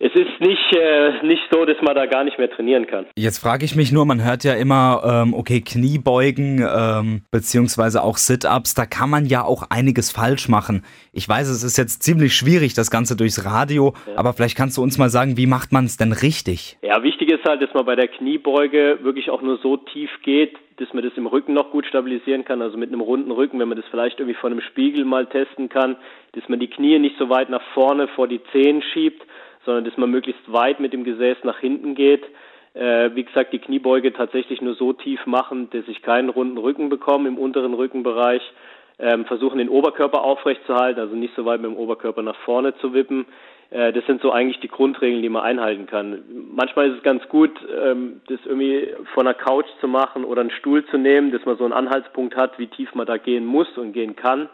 es 0.05 0.13
ist 0.17 0.41
nicht, 0.41 0.77
äh, 0.77 1.25
nicht 1.25 1.43
so, 1.53 1.65
dass 1.65 1.81
man 1.81 1.95
da 1.95 2.07
gar 2.07 2.25
nicht 2.25 2.37
mehr 2.37 2.51
trainieren 2.51 2.89
kann. 2.89 3.07
Jetzt 3.17 3.39
frage 3.39 3.65
ich 3.65 3.77
mich 3.77 3.93
nur, 3.93 4.05
man 4.05 4.25
hört 4.25 4.43
ja 4.43 4.55
immer, 4.55 5.01
ähm, 5.05 5.33
okay, 5.33 5.61
Kniebeugen 5.61 6.59
ähm, 6.59 7.23
beziehungsweise 7.31 8.03
auch 8.03 8.17
Sit-Ups, 8.17 8.75
da 8.75 8.85
kann 8.85 9.09
man 9.09 9.27
ja 9.27 9.45
auch 9.45 9.63
einiges 9.71 10.11
falsch 10.11 10.49
machen. 10.49 10.85
Ich 11.13 11.29
weiß, 11.29 11.49
es 11.49 11.63
ist 11.63 11.79
jetzt 11.79 12.03
ziemlich 12.03 12.35
schwierig, 12.35 12.75
das 12.75 12.91
Ganze 12.91 13.17
durchs 13.17 13.45
Radio, 13.45 13.95
ja. 14.09 14.19
aber 14.19 14.33
vielleicht 14.33 14.57
kannst 14.57 14.77
du 14.77 14.83
uns 14.83 14.99
mal 14.99 15.09
sagen, 15.09 15.37
wie 15.37 15.47
macht 15.47 15.71
man 15.71 15.85
es 15.85 15.97
denn 15.97 16.11
richtig? 16.11 16.79
Ja, 16.83 17.05
wichtig 17.05 17.31
ist 17.31 17.45
halt, 17.45 17.63
dass 17.63 17.73
man 17.73 17.87
bei 17.87 17.95
der 17.95 18.09
Kniebeuge 18.09 18.99
wirklich 19.03 19.31
auch 19.31 19.41
nur 19.41 19.59
so 19.59 19.77
tief 19.77 20.11
geht, 20.25 20.57
dass 20.79 20.93
man 20.93 21.05
das 21.05 21.13
im 21.17 21.29
Rücken 21.29 21.53
noch 21.53 21.71
gut 21.71 21.87
stabilisieren 21.87 22.45
kann, 22.45 22.61
also 22.61 22.77
mit 22.77 22.91
einem 22.91 23.03
runden 23.03 23.31
Rücken, 23.31 23.61
wenn 23.61 23.69
man 23.69 23.79
das 23.79 23.87
vielleicht 23.89 24.19
irgendwie 24.19 24.39
vor 24.41 24.51
einem 24.51 24.63
Spiegel 24.63 25.05
mal 25.05 25.27
testen 25.27 25.69
kann, 25.69 25.95
dass 26.33 26.49
man 26.49 26.59
die 26.59 26.69
Knie 26.69 26.99
nicht 26.99 27.17
so 27.21 27.29
weit 27.29 27.51
nach 27.51 27.63
vorne 27.73 28.09
vor 28.09 28.27
die 28.27 28.41
Zehen 28.51 28.83
schiebt, 28.93 29.23
sondern 29.65 29.85
dass 29.85 29.97
man 29.97 30.11
möglichst 30.11 30.53
weit 30.53 30.81
mit 30.81 30.93
dem 30.93 31.05
Gesäß 31.05 31.39
nach 31.45 31.59
hinten 31.59 31.95
geht. 31.95 32.25
Äh, 32.75 33.11
wie 33.15 33.25
gesagt, 33.25 33.53
die 33.53 33.59
Kniebeuge 33.59 34.13
tatsächlich 34.13 34.63
nur 34.63 34.75
so 34.75 34.93
tief 34.93 35.27
machen, 35.27 35.69
dass 35.71 35.87
ich 35.89 36.03
keinen 36.03 36.31
runden 36.31 36.59
Rücken 36.59 36.89
bekomme 36.89 37.29
im 37.29 37.39
unteren 37.39 37.75
Rückenbereich. 37.75 38.43
Ähm, 38.99 39.25
versuchen 39.25 39.59
den 39.59 39.69
Oberkörper 39.69 40.23
aufrecht 40.23 40.61
zu 40.67 40.75
halten, 40.75 41.01
also 41.01 41.17
nicht 41.17 41.35
so 41.35 41.45
weit 41.45 41.61
mit 41.61 41.71
dem 41.71 41.77
Oberkörper 41.77 42.23
nach 42.23 42.37
vorne 42.45 42.75
zu 42.77 42.93
wippen. 42.95 43.27
Äh, 43.71 43.93
das 43.93 44.05
sind 44.07 44.21
so 44.23 44.31
eigentlich 44.31 44.61
die 44.61 44.69
Grundregeln, 44.69 45.23
die 45.23 45.29
man 45.29 45.43
einhalten 45.43 45.87
kann. 45.87 46.23
Manchmal 46.55 46.91
ist 46.91 46.99
es 46.99 47.03
ganz 47.03 47.27
gut, 47.29 47.51
ähm, 47.83 48.21
das 48.29 48.39
irgendwie 48.45 48.89
von 49.15 49.27
einer 49.27 49.35
Couch 49.35 49.67
zu 49.81 49.89
machen 49.89 50.25
oder 50.25 50.43
einen 50.43 50.51
Stuhl 50.51 50.85
zu 50.87 50.99
nehmen, 50.99 51.33
dass 51.33 51.45
man 51.45 51.57
so 51.57 51.65
einen 51.65 51.73
Anhaltspunkt 51.73 52.37
hat, 52.37 52.59
wie 52.59 52.67
tief 52.69 52.95
man 52.95 53.07
da 53.07 53.17
gehen 53.17 53.45
muss 53.45 53.69
und 53.77 53.93
gehen 53.93 54.15
kann. 54.15 54.49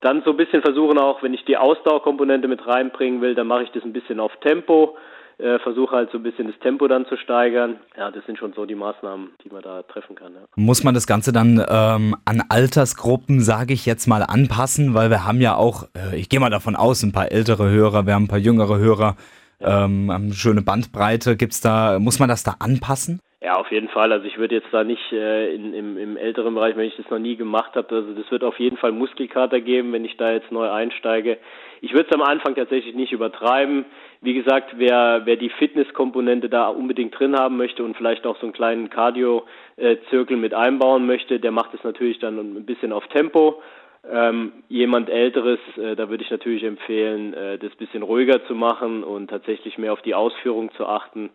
Dann 0.00 0.22
so 0.24 0.30
ein 0.30 0.36
bisschen 0.36 0.62
versuchen 0.62 0.98
auch, 0.98 1.22
wenn 1.22 1.34
ich 1.34 1.44
die 1.44 1.56
Ausdauerkomponente 1.56 2.46
mit 2.46 2.64
reinbringen 2.66 3.20
will, 3.20 3.34
dann 3.34 3.48
mache 3.48 3.64
ich 3.64 3.70
das 3.70 3.82
ein 3.82 3.92
bisschen 3.92 4.20
auf 4.20 4.30
Tempo, 4.40 4.96
äh, 5.38 5.58
versuche 5.58 5.94
halt 5.94 6.10
so 6.12 6.18
ein 6.18 6.22
bisschen 6.22 6.46
das 6.46 6.58
Tempo 6.60 6.86
dann 6.86 7.06
zu 7.06 7.16
steigern. 7.16 7.80
Ja, 7.96 8.10
das 8.10 8.24
sind 8.26 8.38
schon 8.38 8.52
so 8.52 8.64
die 8.64 8.76
Maßnahmen, 8.76 9.30
die 9.44 9.50
man 9.50 9.62
da 9.62 9.82
treffen 9.82 10.14
kann. 10.14 10.34
Ja. 10.34 10.40
Muss 10.56 10.84
man 10.84 10.94
das 10.94 11.06
Ganze 11.06 11.32
dann 11.32 11.64
ähm, 11.68 12.16
an 12.24 12.42
Altersgruppen, 12.48 13.40
sage 13.40 13.72
ich 13.72 13.86
jetzt 13.86 14.06
mal, 14.06 14.22
anpassen, 14.22 14.94
weil 14.94 15.10
wir 15.10 15.26
haben 15.26 15.40
ja 15.40 15.56
auch, 15.56 15.84
äh, 15.96 16.16
ich 16.16 16.28
gehe 16.28 16.38
mal 16.38 16.50
davon 16.50 16.76
aus, 16.76 17.02
ein 17.02 17.12
paar 17.12 17.32
ältere 17.32 17.68
Hörer, 17.68 18.06
wir 18.06 18.14
haben 18.14 18.24
ein 18.24 18.28
paar 18.28 18.38
jüngere 18.38 18.78
Hörer, 18.78 19.16
ja. 19.60 19.84
ähm, 19.84 20.10
eine 20.10 20.32
schöne 20.32 20.62
Bandbreite. 20.62 21.36
Gibt's 21.36 21.60
da, 21.60 21.98
muss 21.98 22.20
man 22.20 22.28
das 22.28 22.44
da 22.44 22.56
anpassen? 22.60 23.20
Ja, 23.40 23.54
auf 23.54 23.70
jeden 23.70 23.88
Fall. 23.88 24.10
Also 24.10 24.26
ich 24.26 24.36
würde 24.36 24.56
jetzt 24.56 24.72
da 24.72 24.82
nicht 24.82 25.12
äh, 25.12 25.54
in, 25.54 25.72
im, 25.72 25.96
im 25.96 26.16
älteren 26.16 26.54
Bereich, 26.54 26.76
wenn 26.76 26.88
ich 26.88 26.96
das 26.96 27.08
noch 27.08 27.20
nie 27.20 27.36
gemacht 27.36 27.76
habe, 27.76 27.94
also 27.94 28.12
das 28.12 28.28
wird 28.32 28.42
auf 28.42 28.58
jeden 28.58 28.76
Fall 28.76 28.90
Muskelkater 28.90 29.60
geben, 29.60 29.92
wenn 29.92 30.04
ich 30.04 30.16
da 30.16 30.32
jetzt 30.32 30.50
neu 30.50 30.68
einsteige. 30.68 31.38
Ich 31.80 31.92
würde 31.92 32.08
es 32.10 32.14
am 32.16 32.22
Anfang 32.22 32.56
tatsächlich 32.56 32.96
nicht 32.96 33.12
übertreiben. 33.12 33.84
Wie 34.22 34.34
gesagt, 34.34 34.74
wer, 34.76 35.22
wer 35.24 35.36
die 35.36 35.50
Fitnesskomponente 35.50 36.48
da 36.48 36.66
unbedingt 36.66 37.16
drin 37.16 37.38
haben 37.38 37.56
möchte 37.56 37.84
und 37.84 37.96
vielleicht 37.96 38.26
auch 38.26 38.36
so 38.38 38.46
einen 38.46 38.52
kleinen 38.52 38.90
Cardio-Zirkel 38.90 40.36
mit 40.36 40.52
einbauen 40.52 41.06
möchte, 41.06 41.38
der 41.38 41.52
macht 41.52 41.74
es 41.74 41.84
natürlich 41.84 42.18
dann 42.18 42.38
ein 42.38 42.66
bisschen 42.66 42.92
auf 42.92 43.06
Tempo. 43.06 43.62
Ähm, 44.10 44.52
jemand 44.68 45.10
Älteres, 45.10 45.60
äh, 45.76 45.94
da 45.94 46.10
würde 46.10 46.24
ich 46.24 46.30
natürlich 46.30 46.64
empfehlen, 46.64 47.34
äh, 47.34 47.58
das 47.58 47.72
bisschen 47.76 48.02
ruhiger 48.02 48.44
zu 48.46 48.56
machen 48.56 49.04
und 49.04 49.28
tatsächlich 49.28 49.78
mehr 49.78 49.92
auf 49.92 50.02
die 50.02 50.16
Ausführung 50.16 50.72
zu 50.72 50.86
achten 50.86 51.30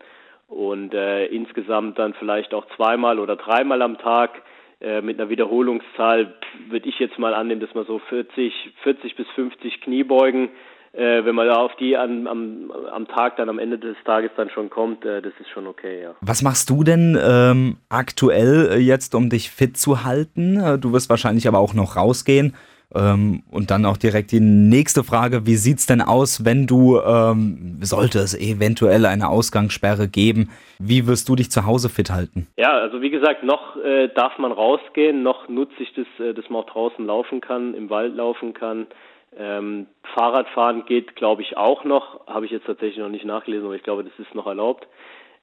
und 0.47 0.93
äh, 0.93 1.25
insgesamt 1.25 2.00
dann 2.00 2.13
vielleicht 2.13 2.53
auch 2.53 2.65
zweimal 2.75 3.19
oder 3.19 3.35
dreimal 3.35 3.81
am 3.81 3.97
Tag 3.97 4.41
äh, 4.81 5.01
mit 5.01 5.19
einer 5.19 5.29
Wiederholungszahl 5.29 6.33
würde 6.69 6.89
ich 6.89 7.00
jetzt 7.00 7.17
mal 7.17 7.33
annehmen, 7.33 7.62
dass 7.62 7.73
man 7.73 7.85
so 7.85 8.00
40, 8.00 8.53
40 8.83 9.15
bis 9.15 9.27
50 9.35 9.81
Kniebeugen 9.81 10.50
äh, 10.93 11.25
wenn 11.25 11.33
man 11.33 11.47
da 11.47 11.55
auf 11.55 11.75
die 11.77 11.97
an, 11.97 12.27
am, 12.27 12.71
am 12.71 13.07
Tag 13.07 13.38
dann 13.38 13.50
am 13.50 13.57
Ende 13.57 13.79
des 13.79 13.97
Tages 14.05 14.29
dann 14.38 14.51
schon 14.51 14.69
kommt, 14.69 15.03
äh, 15.05 15.23
das 15.23 15.33
ist 15.39 15.50
schon 15.50 15.65
okay, 15.65 16.03
ja. 16.03 16.13
Was 16.21 16.43
machst 16.43 16.69
du 16.69 16.83
denn 16.83 17.17
ähm, 17.19 17.77
aktuell 17.89 18.69
äh, 18.73 18.77
jetzt, 18.77 19.15
um 19.15 19.29
dich 19.29 19.50
fit 19.50 19.75
zu 19.75 20.03
halten? 20.03 20.59
Äh, 20.59 20.77
du 20.77 20.93
wirst 20.93 21.09
wahrscheinlich 21.09 21.47
aber 21.47 21.57
auch 21.57 21.73
noch 21.73 21.95
rausgehen. 21.95 22.55
Ähm, 22.95 23.43
und 23.50 23.71
dann 23.71 23.85
auch 23.85 23.97
direkt 23.97 24.31
die 24.31 24.39
nächste 24.39 25.03
Frage, 25.03 25.47
wie 25.47 25.55
sieht 25.55 25.79
es 25.79 25.88
denn 25.88 26.01
aus, 26.01 26.45
wenn 26.45 26.67
du, 26.67 27.00
ähm, 27.00 27.79
sollte 27.81 28.19
es 28.19 28.39
eventuell 28.39 29.05
eine 29.05 29.29
Ausgangssperre 29.29 30.07
geben, 30.07 30.51
wie 30.79 31.07
wirst 31.07 31.27
du 31.27 31.35
dich 31.35 31.50
zu 31.50 31.65
Hause 31.65 31.89
fit 31.89 32.12
halten? 32.12 32.47
Ja, 32.57 32.71
also 32.71 33.01
wie 33.01 33.09
gesagt, 33.09 33.43
noch 33.43 33.77
äh, 33.77 34.09
darf 34.09 34.38
man 34.38 34.51
rausgehen, 34.51 35.23
noch 35.23 35.50
nutze 35.50 35.73
ich 35.79 35.93
das, 35.93 36.05
äh, 36.19 36.33
dass 36.33 36.50
man 36.50 36.63
auch 36.63 36.69
draußen 36.69 37.05
laufen 37.05 37.41
kann, 37.41 37.73
im 37.73 37.89
Wald 37.89 38.15
laufen 38.15 38.53
kann. 38.53 38.88
Ähm, 39.35 39.88
Fahrradfahren 40.15 40.85
geht, 40.85 41.15
glaube 41.15 41.41
ich, 41.41 41.57
auch 41.57 41.83
noch. 41.85 42.27
Habe 42.27 42.45
ich 42.45 42.51
jetzt 42.51 42.67
tatsächlich 42.67 43.00
noch 43.00 43.09
nicht 43.09 43.25
nachgelesen, 43.25 43.65
aber 43.65 43.75
ich 43.75 43.83
glaube, 43.83 44.03
das 44.03 44.13
ist 44.19 44.35
noch 44.35 44.45
erlaubt. 44.45 44.88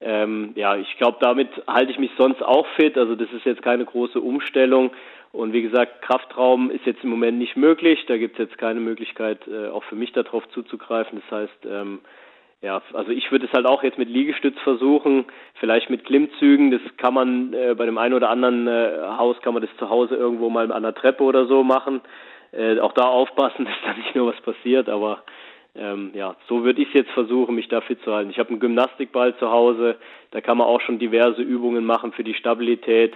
Ähm, 0.01 0.53
ja, 0.55 0.77
ich 0.77 0.97
glaube, 0.97 1.19
damit 1.21 1.49
halte 1.67 1.93
ich 1.93 1.99
mich 1.99 2.11
sonst 2.17 2.43
auch 2.43 2.67
fit. 2.77 2.97
Also 2.97 3.17
das 3.17 3.31
ist 3.33 3.45
jetzt 3.45 3.63
keine 3.63 3.85
große 3.85 4.21
Umstellung. 4.21 4.93
Und 5.33 5.53
wie 5.53 5.63
gesagt, 5.63 6.03
Kraftraum 6.03 6.71
ist 6.71 6.87
jetzt 6.87 7.05
im 7.05 7.11
Moment 7.11 7.39
nicht 7.39 7.57
möglich. 7.57 8.05
Da 8.09 8.17
gibt 8.17 8.39
es 8.39 8.47
jetzt 8.47 8.59
keine 8.59 8.81
Möglichkeit, 8.81 9.47
äh, 9.47 9.69
auch 9.69 9.85
für 9.85 9.95
mich 9.95 10.13
darauf 10.13 10.49
zuzugreifen. 10.51 11.23
Das 11.23 11.41
heißt, 11.41 11.67
ähm, 11.67 12.01
ja, 12.63 12.83
also 12.93 13.11
ich 13.11 13.31
würde 13.31 13.47
es 13.47 13.53
halt 13.53 13.65
auch 13.65 13.83
jetzt 13.83 13.97
mit 13.97 14.09
Liegestütz 14.09 14.59
versuchen, 14.65 15.25
vielleicht 15.55 15.89
mit 15.89 16.05
Klimmzügen. 16.05 16.71
Das 16.73 16.81
kann 16.97 17.15
man 17.15 17.55
äh, 17.55 17.75
bei 17.77 17.87
dem 17.87 17.97
einen 17.97 18.15
oder 18.15 18.29
anderen 18.29 18.67
äh, 18.67 18.99
Haus 19.17 19.41
kann 19.41 19.55
man 19.55 19.63
das 19.63 19.75
zu 19.79 19.89
Hause 19.89 20.17
irgendwo 20.17 20.51
mal 20.51 20.71
an 20.73 20.83
der 20.83 20.95
Treppe 20.95 21.23
oder 21.23 21.47
so 21.47 21.63
machen. 21.63 22.01
Äh, 22.53 22.81
auch 22.81 22.93
da 22.93 23.05
aufpassen, 23.05 23.65
dass 23.65 23.75
da 23.85 23.95
nicht 23.95 24.15
nur 24.15 24.33
was 24.33 24.41
passiert, 24.43 24.89
aber 24.89 25.23
ähm, 25.77 26.11
ja, 26.15 26.35
so 26.49 26.65
würde 26.65 26.83
ich 26.83 26.89
es 26.89 26.95
jetzt 26.95 27.11
versuchen, 27.13 27.55
mich 27.55 27.69
da 27.69 27.81
fit 27.81 28.03
zu 28.03 28.13
halten. 28.13 28.31
Ich 28.31 28.39
habe 28.41 28.51
einen 28.51 28.61
Gymnastikball 28.61 29.37
zu 29.37 29.51
Hause, 29.51 29.97
da 30.33 30.41
kann 30.41 30.59
man 30.59 30.67
auch 30.67 30.81
schon 30.81 30.99
diverse 30.99 31.43
Übungen 31.43 31.85
machen 31.85 32.13
für 32.13 32.25
die 32.25 32.35
Stabilität 32.35 33.15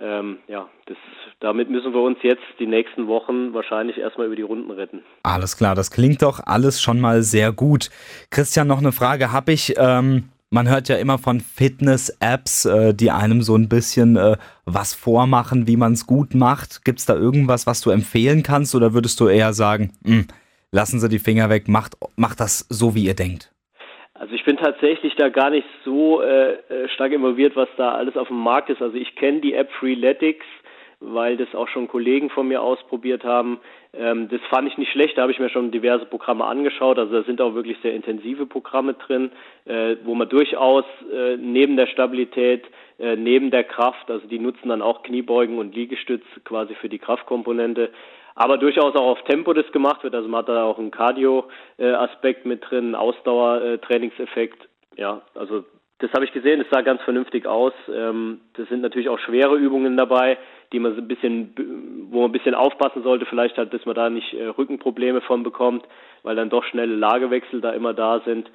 ähm, 0.00 0.38
ja, 0.46 0.68
das, 0.86 0.96
damit 1.40 1.70
müssen 1.70 1.92
wir 1.92 2.00
uns 2.00 2.18
jetzt 2.22 2.42
die 2.58 2.66
nächsten 2.66 3.06
Wochen 3.08 3.52
wahrscheinlich 3.52 3.98
erstmal 3.98 4.26
über 4.26 4.36
die 4.36 4.42
Runden 4.42 4.70
retten. 4.70 5.02
Alles 5.22 5.56
klar, 5.56 5.74
das 5.74 5.90
klingt 5.90 6.22
doch 6.22 6.40
alles 6.44 6.80
schon 6.80 7.00
mal 7.00 7.22
sehr 7.22 7.52
gut. 7.52 7.90
Christian, 8.30 8.68
noch 8.68 8.78
eine 8.78 8.92
Frage 8.92 9.32
habe 9.32 9.52
ich. 9.52 9.74
Ähm, 9.76 10.30
man 10.50 10.68
hört 10.68 10.88
ja 10.88 10.96
immer 10.96 11.18
von 11.18 11.40
Fitness-Apps, 11.40 12.64
äh, 12.64 12.94
die 12.94 13.10
einem 13.10 13.42
so 13.42 13.54
ein 13.54 13.68
bisschen 13.68 14.16
äh, 14.16 14.36
was 14.64 14.94
vormachen, 14.94 15.66
wie 15.66 15.76
man 15.76 15.92
es 15.92 16.06
gut 16.06 16.34
macht. 16.34 16.84
Gibt 16.84 17.00
es 17.00 17.06
da 17.06 17.14
irgendwas, 17.14 17.66
was 17.66 17.80
du 17.80 17.90
empfehlen 17.90 18.42
kannst 18.42 18.74
oder 18.74 18.94
würdest 18.94 19.20
du 19.20 19.28
eher 19.28 19.52
sagen, 19.52 19.92
hm, 20.04 20.26
lassen 20.70 21.00
Sie 21.00 21.08
die 21.08 21.18
Finger 21.18 21.50
weg, 21.50 21.68
macht, 21.68 21.96
macht 22.16 22.40
das 22.40 22.66
so, 22.68 22.94
wie 22.94 23.04
ihr 23.04 23.14
denkt? 23.14 23.52
Also 24.18 24.34
ich 24.34 24.44
bin 24.44 24.56
tatsächlich 24.56 25.14
da 25.14 25.28
gar 25.28 25.50
nicht 25.50 25.66
so 25.84 26.20
äh, 26.20 26.54
äh, 26.54 26.88
stark 26.88 27.12
involviert, 27.12 27.54
was 27.54 27.68
da 27.76 27.92
alles 27.92 28.16
auf 28.16 28.28
dem 28.28 28.40
Markt 28.40 28.68
ist. 28.68 28.82
Also 28.82 28.96
ich 28.96 29.14
kenne 29.14 29.40
die 29.40 29.54
App 29.54 29.70
Freeletics, 29.78 30.44
weil 30.98 31.36
das 31.36 31.54
auch 31.54 31.68
schon 31.68 31.86
Kollegen 31.86 32.28
von 32.28 32.48
mir 32.48 32.60
ausprobiert 32.60 33.22
haben. 33.22 33.60
Ähm, 33.94 34.28
das 34.28 34.40
fand 34.50 34.66
ich 34.66 34.76
nicht 34.76 34.90
schlecht, 34.90 35.16
da 35.16 35.22
habe 35.22 35.30
ich 35.30 35.38
mir 35.38 35.50
schon 35.50 35.70
diverse 35.70 36.04
Programme 36.04 36.44
angeschaut. 36.44 36.98
Also 36.98 37.12
da 37.12 37.22
sind 37.22 37.40
auch 37.40 37.54
wirklich 37.54 37.78
sehr 37.80 37.94
intensive 37.94 38.46
Programme 38.46 38.94
drin, 38.94 39.30
äh, 39.66 39.94
wo 40.02 40.16
man 40.16 40.28
durchaus 40.28 40.84
äh, 41.12 41.36
neben 41.36 41.76
der 41.76 41.86
Stabilität, 41.86 42.64
äh, 42.98 43.14
neben 43.14 43.52
der 43.52 43.62
Kraft, 43.62 44.10
also 44.10 44.26
die 44.26 44.40
nutzen 44.40 44.68
dann 44.68 44.82
auch 44.82 45.04
Kniebeugen 45.04 45.58
und 45.58 45.76
Liegestütz 45.76 46.24
quasi 46.44 46.74
für 46.74 46.88
die 46.88 46.98
Kraftkomponente, 46.98 47.90
aber 48.38 48.56
durchaus 48.56 48.94
auch 48.94 49.08
auf 49.08 49.22
Tempo 49.24 49.52
das 49.52 49.70
gemacht 49.72 50.04
wird. 50.04 50.14
Also 50.14 50.28
man 50.28 50.38
hat 50.38 50.48
da 50.48 50.62
auch 50.62 50.78
einen 50.78 50.92
Cardio-Aspekt 50.92 52.46
mit 52.46 52.62
drin, 52.70 52.94
Ausdauertrainingseffekt. 52.94 54.68
Ja, 54.96 55.22
also 55.34 55.64
das 55.98 56.12
habe 56.12 56.24
ich 56.24 56.30
gesehen, 56.30 56.60
es 56.60 56.68
sah 56.70 56.82
ganz 56.82 57.02
vernünftig 57.02 57.46
aus. 57.48 57.72
Ähm, 57.92 58.40
das 58.54 58.68
sind 58.68 58.80
natürlich 58.80 59.08
auch 59.08 59.18
schwere 59.18 59.56
Übungen 59.56 59.96
dabei, 59.96 60.38
die 60.72 60.78
man 60.78 60.94
so 60.94 61.00
ein 61.00 61.08
bisschen, 61.08 61.52
wo 62.12 62.20
man 62.20 62.28
ein 62.28 62.32
bisschen 62.32 62.54
aufpassen 62.54 63.02
sollte, 63.02 63.26
vielleicht 63.26 63.58
halt, 63.58 63.74
dass 63.74 63.84
man 63.86 63.96
da 63.96 64.08
nicht 64.08 64.32
äh, 64.34 64.46
Rückenprobleme 64.46 65.20
von 65.20 65.42
bekommt, 65.42 65.84
weil 66.22 66.36
dann 66.36 66.48
doch 66.48 66.62
schnelle 66.62 66.94
Lagewechsel 66.94 67.60
da 67.60 67.72
immer 67.72 67.92
da 67.92 68.20
sind. 68.24 68.48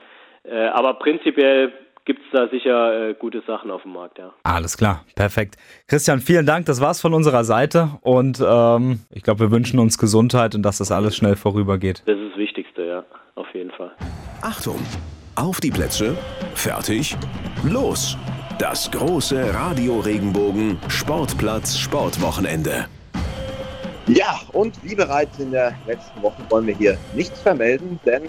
Äh, 0.43 0.67
aber 0.67 0.93
prinzipiell 0.93 1.73
gibt 2.05 2.19
es 2.19 2.25
da 2.31 2.47
sicher 2.49 3.09
äh, 3.09 3.13
gute 3.13 3.41
Sachen 3.47 3.71
auf 3.71 3.83
dem 3.83 3.93
Markt, 3.93 4.17
ja. 4.17 4.33
Alles 4.43 4.77
klar, 4.77 5.05
perfekt. 5.15 5.55
Christian, 5.87 6.19
vielen 6.19 6.45
Dank. 6.45 6.65
Das 6.65 6.81
war's 6.81 7.01
von 7.01 7.13
unserer 7.13 7.43
Seite 7.43 7.91
und 8.01 8.43
ähm, 8.45 8.99
ich 9.09 9.23
glaube, 9.23 9.41
wir 9.41 9.51
wünschen 9.51 9.79
uns 9.79 9.97
Gesundheit 9.97 10.55
und 10.55 10.63
dass 10.63 10.77
das 10.77 10.91
alles 10.91 11.15
schnell 11.15 11.35
vorübergeht. 11.35 12.03
Das 12.05 12.17
ist 12.17 12.31
das 12.31 12.37
Wichtigste, 12.37 12.85
ja, 12.85 13.03
auf 13.35 13.47
jeden 13.53 13.71
Fall. 13.71 13.91
Achtung! 14.41 14.79
Auf 15.35 15.59
die 15.59 15.71
Plätze, 15.71 16.15
fertig, 16.53 17.15
los! 17.63 18.17
Das 18.59 18.91
große 18.91 19.51
Radio 19.53 19.99
Regenbogen 19.99 20.77
Sportplatz 20.87 21.75
Sportwochenende. 21.75 22.85
Ja, 24.07 24.39
und 24.51 24.81
wie 24.83 24.93
bereits 24.93 25.39
in 25.39 25.51
der 25.51 25.73
letzten 25.87 26.21
Woche 26.21 26.43
wollen 26.49 26.67
wir 26.67 26.75
hier 26.75 26.97
nichts 27.15 27.41
vermelden, 27.41 27.99
denn 28.05 28.23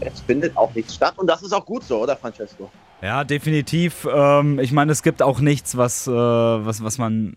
es 0.00 0.20
findet 0.20 0.56
auch 0.56 0.74
nichts 0.74 0.94
statt 0.94 1.14
und 1.18 1.26
das 1.26 1.42
ist 1.42 1.52
auch 1.52 1.66
gut 1.66 1.82
so, 1.82 1.98
oder 1.98 2.16
Francesco? 2.16 2.70
Ja, 3.02 3.24
definitiv. 3.24 4.06
Ähm, 4.10 4.58
ich 4.58 4.72
meine, 4.72 4.92
es 4.92 5.02
gibt 5.02 5.22
auch 5.22 5.40
nichts, 5.40 5.76
was, 5.76 6.06
äh, 6.06 6.10
was, 6.10 6.82
was 6.82 6.98
man 6.98 7.36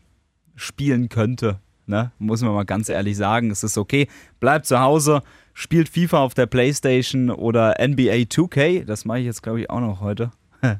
spielen 0.55 1.09
könnte. 1.09 1.59
Ne? 1.85 2.11
Muss 2.19 2.41
man 2.41 2.53
mal 2.53 2.65
ganz 2.65 2.89
ehrlich 2.89 3.17
sagen. 3.17 3.51
Es 3.51 3.63
ist 3.63 3.77
okay. 3.77 4.07
Bleibt 4.39 4.65
zu 4.65 4.79
Hause, 4.79 5.21
spielt 5.53 5.89
FIFA 5.89 6.19
auf 6.19 6.33
der 6.33 6.45
Playstation 6.45 7.29
oder 7.29 7.75
NBA 7.79 8.27
2K. 8.29 8.85
Das 8.85 9.05
mache 9.05 9.19
ich 9.19 9.25
jetzt, 9.25 9.41
glaube 9.41 9.61
ich, 9.61 9.69
auch 9.69 9.79
noch 9.79 10.01
heute. 10.01 10.31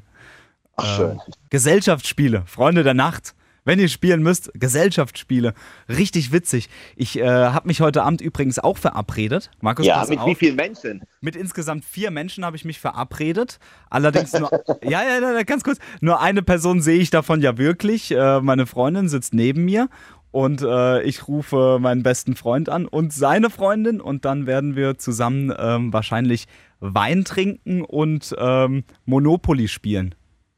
Ach, 0.76 0.96
schön. 0.96 1.18
Äh, 1.18 1.32
Gesellschaftsspiele, 1.50 2.44
Freunde 2.46 2.82
der 2.82 2.94
Nacht 2.94 3.34
wenn 3.64 3.78
ihr 3.78 3.88
spielen 3.88 4.22
müsst, 4.22 4.50
Gesellschaftsspiele. 4.54 5.54
Richtig 5.88 6.32
witzig. 6.32 6.68
Ich 6.96 7.18
äh, 7.18 7.26
habe 7.26 7.68
mich 7.68 7.80
heute 7.80 8.02
Abend 8.02 8.20
übrigens 8.20 8.58
auch 8.58 8.78
verabredet. 8.78 9.50
Markus, 9.60 9.86
ja, 9.86 10.04
mit 10.08 10.18
auf. 10.18 10.28
wie 10.28 10.34
vielen 10.34 10.56
Menschen? 10.56 11.02
Mit 11.20 11.36
insgesamt 11.36 11.84
vier 11.84 12.10
Menschen 12.10 12.44
habe 12.44 12.56
ich 12.56 12.64
mich 12.64 12.80
verabredet. 12.80 13.58
Allerdings 13.88 14.32
nur, 14.32 14.50
ja, 14.82 15.02
ja, 15.02 15.20
ja, 15.20 15.42
ganz 15.42 15.64
kurz, 15.64 15.78
nur 16.00 16.20
eine 16.20 16.42
Person 16.42 16.80
sehe 16.80 16.98
ich 16.98 17.10
davon 17.10 17.40
ja 17.40 17.58
wirklich. 17.58 18.10
Äh, 18.10 18.40
meine 18.40 18.66
Freundin 18.66 19.08
sitzt 19.08 19.34
neben 19.34 19.64
mir 19.64 19.88
und 20.30 20.62
äh, 20.62 21.02
ich 21.02 21.28
rufe 21.28 21.78
meinen 21.80 22.02
besten 22.02 22.36
Freund 22.36 22.68
an 22.68 22.86
und 22.86 23.12
seine 23.12 23.50
Freundin 23.50 24.00
und 24.00 24.24
dann 24.24 24.46
werden 24.46 24.76
wir 24.76 24.98
zusammen 24.98 25.52
ähm, 25.58 25.92
wahrscheinlich 25.92 26.46
Wein 26.78 27.24
trinken 27.24 27.82
und 27.82 28.34
ähm, 28.38 28.84
Monopoly 29.04 29.68
spielen. 29.68 30.14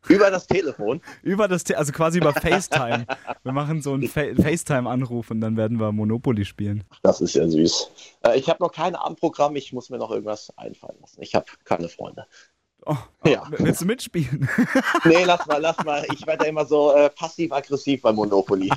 Über 0.08 0.30
das 0.30 0.46
Telefon? 0.46 1.00
über 1.22 1.48
das 1.48 1.64
Te 1.64 1.78
also 1.78 1.92
quasi 1.92 2.18
über 2.18 2.32
FaceTime. 2.32 3.06
Wir 3.42 3.52
machen 3.52 3.82
so 3.82 3.92
einen 3.92 4.08
Fa 4.08 4.22
FaceTime-Anruf 4.34 5.30
und 5.30 5.40
dann 5.40 5.56
werden 5.56 5.78
wir 5.78 5.92
Monopoly 5.92 6.44
spielen. 6.44 6.84
Das 7.02 7.20
ist 7.20 7.34
ja 7.34 7.48
süß. 7.48 7.90
Äh, 8.24 8.38
ich 8.38 8.48
habe 8.48 8.62
noch 8.62 8.72
kein 8.72 8.94
Abendprogramm, 8.94 9.56
ich 9.56 9.72
muss 9.72 9.90
mir 9.90 9.98
noch 9.98 10.10
irgendwas 10.10 10.52
einfallen 10.56 10.98
lassen. 11.00 11.22
Ich 11.22 11.34
habe 11.34 11.46
keine 11.64 11.88
Freunde. 11.88 12.26
Oh, 12.84 12.96
oh, 13.24 13.28
ja. 13.28 13.44
Willst 13.58 13.80
du 13.80 13.84
mitspielen? 13.86 14.48
nee, 15.04 15.22
lass 15.24 15.46
mal, 15.46 15.58
lass 15.58 15.76
mal. 15.84 16.04
Ich 16.12 16.26
werde 16.26 16.44
ja 16.44 16.50
immer 16.50 16.64
so 16.64 16.92
äh, 16.94 17.08
passiv-aggressiv 17.10 18.02
bei 18.02 18.12
Monopoly. 18.12 18.70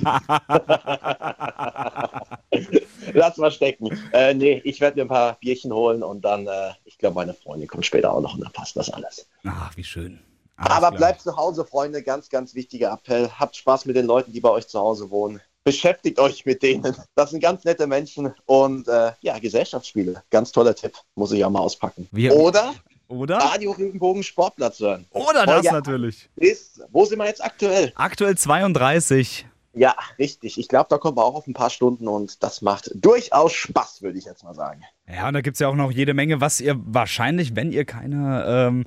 lass 3.12 3.36
mal 3.36 3.50
stecken. 3.50 3.98
Äh, 4.12 4.34
nee, 4.34 4.60
ich 4.64 4.80
werde 4.80 4.98
mir 4.98 5.02
ein 5.06 5.08
paar 5.08 5.36
Bierchen 5.40 5.72
holen 5.72 6.04
und 6.04 6.24
dann, 6.24 6.46
äh, 6.46 6.70
ich 6.84 6.98
glaube, 6.98 7.16
meine 7.16 7.34
Freundin 7.34 7.66
kommt 7.66 7.84
später 7.84 8.12
auch 8.12 8.20
noch 8.20 8.34
und 8.34 8.44
dann 8.44 8.52
passt 8.52 8.76
das 8.76 8.90
alles. 8.90 9.28
Ach, 9.44 9.76
wie 9.76 9.82
schön. 9.82 10.20
Alles 10.56 10.70
Aber 10.70 10.88
klar. 10.88 10.98
bleibt 10.98 11.20
zu 11.22 11.36
Hause, 11.36 11.64
Freunde. 11.64 12.02
Ganz, 12.02 12.28
ganz 12.28 12.54
wichtiger 12.54 12.92
Appell. 12.92 13.30
Habt 13.30 13.56
Spaß 13.56 13.84
mit 13.86 13.96
den 13.96 14.06
Leuten, 14.06 14.32
die 14.32 14.40
bei 14.40 14.50
euch 14.50 14.66
zu 14.66 14.78
Hause 14.80 15.10
wohnen. 15.10 15.40
Beschäftigt 15.64 16.18
euch 16.18 16.46
mit 16.46 16.62
denen. 16.62 16.96
Das 17.14 17.30
sind 17.30 17.40
ganz 17.40 17.64
nette 17.64 17.86
Menschen. 17.86 18.32
Und 18.46 18.88
äh, 18.88 19.12
ja, 19.20 19.38
Gesellschaftsspiele. 19.38 20.22
Ganz 20.30 20.52
toller 20.52 20.74
Tipp. 20.74 20.92
Muss 21.14 21.32
ich 21.32 21.44
auch 21.44 21.50
mal 21.50 21.60
auspacken. 21.60 22.08
Wir, 22.12 22.34
Oder? 22.34 22.74
Oder? 23.08 23.36
Radio 23.36 23.70
Regenbogen 23.72 24.22
Sportplatz 24.22 24.80
hören. 24.80 25.06
Oder 25.10 25.46
das 25.46 25.64
ja, 25.64 25.72
natürlich. 25.72 26.28
Ist, 26.36 26.82
wo 26.90 27.04
sind 27.04 27.18
wir 27.18 27.26
jetzt 27.26 27.44
aktuell? 27.44 27.92
Aktuell 27.94 28.36
32. 28.36 29.46
Ja, 29.74 29.94
richtig. 30.18 30.58
Ich 30.58 30.68
glaube, 30.68 30.86
da 30.88 30.98
kommen 30.98 31.16
wir 31.16 31.24
auch 31.24 31.34
auf 31.34 31.46
ein 31.46 31.52
paar 31.52 31.70
Stunden 31.70 32.08
und 32.08 32.42
das 32.42 32.62
macht 32.62 32.90
durchaus 32.94 33.52
Spaß, 33.52 34.02
würde 34.02 34.18
ich 34.18 34.24
jetzt 34.24 34.42
mal 34.42 34.54
sagen. 34.54 34.82
Ja, 35.06 35.28
und 35.28 35.34
da 35.34 35.42
gibt 35.42 35.56
es 35.56 35.60
ja 35.60 35.68
auch 35.68 35.74
noch 35.74 35.92
jede 35.92 36.14
Menge, 36.14 36.40
was 36.40 36.60
ihr 36.60 36.76
wahrscheinlich, 36.78 37.54
wenn 37.54 37.70
ihr 37.70 37.84
keine 37.84 38.44
ähm, 38.48 38.86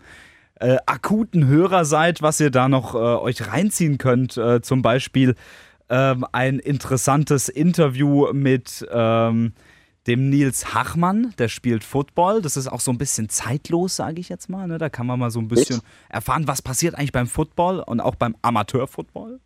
äh, 0.59 0.77
akuten 0.85 1.47
Hörer 1.47 1.85
seid, 1.85 2.21
was 2.21 2.39
ihr 2.39 2.51
da 2.51 2.69
noch 2.69 2.93
äh, 2.93 2.97
euch 2.97 3.47
reinziehen 3.47 3.97
könnt. 3.97 4.37
Äh, 4.37 4.61
zum 4.61 4.81
Beispiel 4.81 5.35
ähm, 5.89 6.25
ein 6.31 6.59
interessantes 6.59 7.49
Interview 7.49 8.31
mit 8.33 8.85
ähm, 8.91 9.53
dem 10.07 10.29
Nils 10.29 10.73
Hachmann, 10.73 11.33
der 11.37 11.49
spielt 11.49 11.83
Football. 11.83 12.41
Das 12.41 12.57
ist 12.57 12.67
auch 12.67 12.79
so 12.79 12.91
ein 12.91 12.97
bisschen 12.97 13.29
zeitlos, 13.29 13.95
sage 13.95 14.19
ich 14.19 14.29
jetzt 14.29 14.49
mal. 14.49 14.67
Ne? 14.67 14.77
Da 14.77 14.89
kann 14.89 15.07
man 15.07 15.19
mal 15.19 15.31
so 15.31 15.39
ein 15.39 15.47
bisschen 15.47 15.81
erfahren, 16.09 16.47
was 16.47 16.61
passiert 16.61 16.95
eigentlich 16.95 17.11
beim 17.11 17.27
Football 17.27 17.81
und 17.81 17.99
auch 17.99 18.15
beim 18.15 18.35
Amateurfootball. 18.41 19.39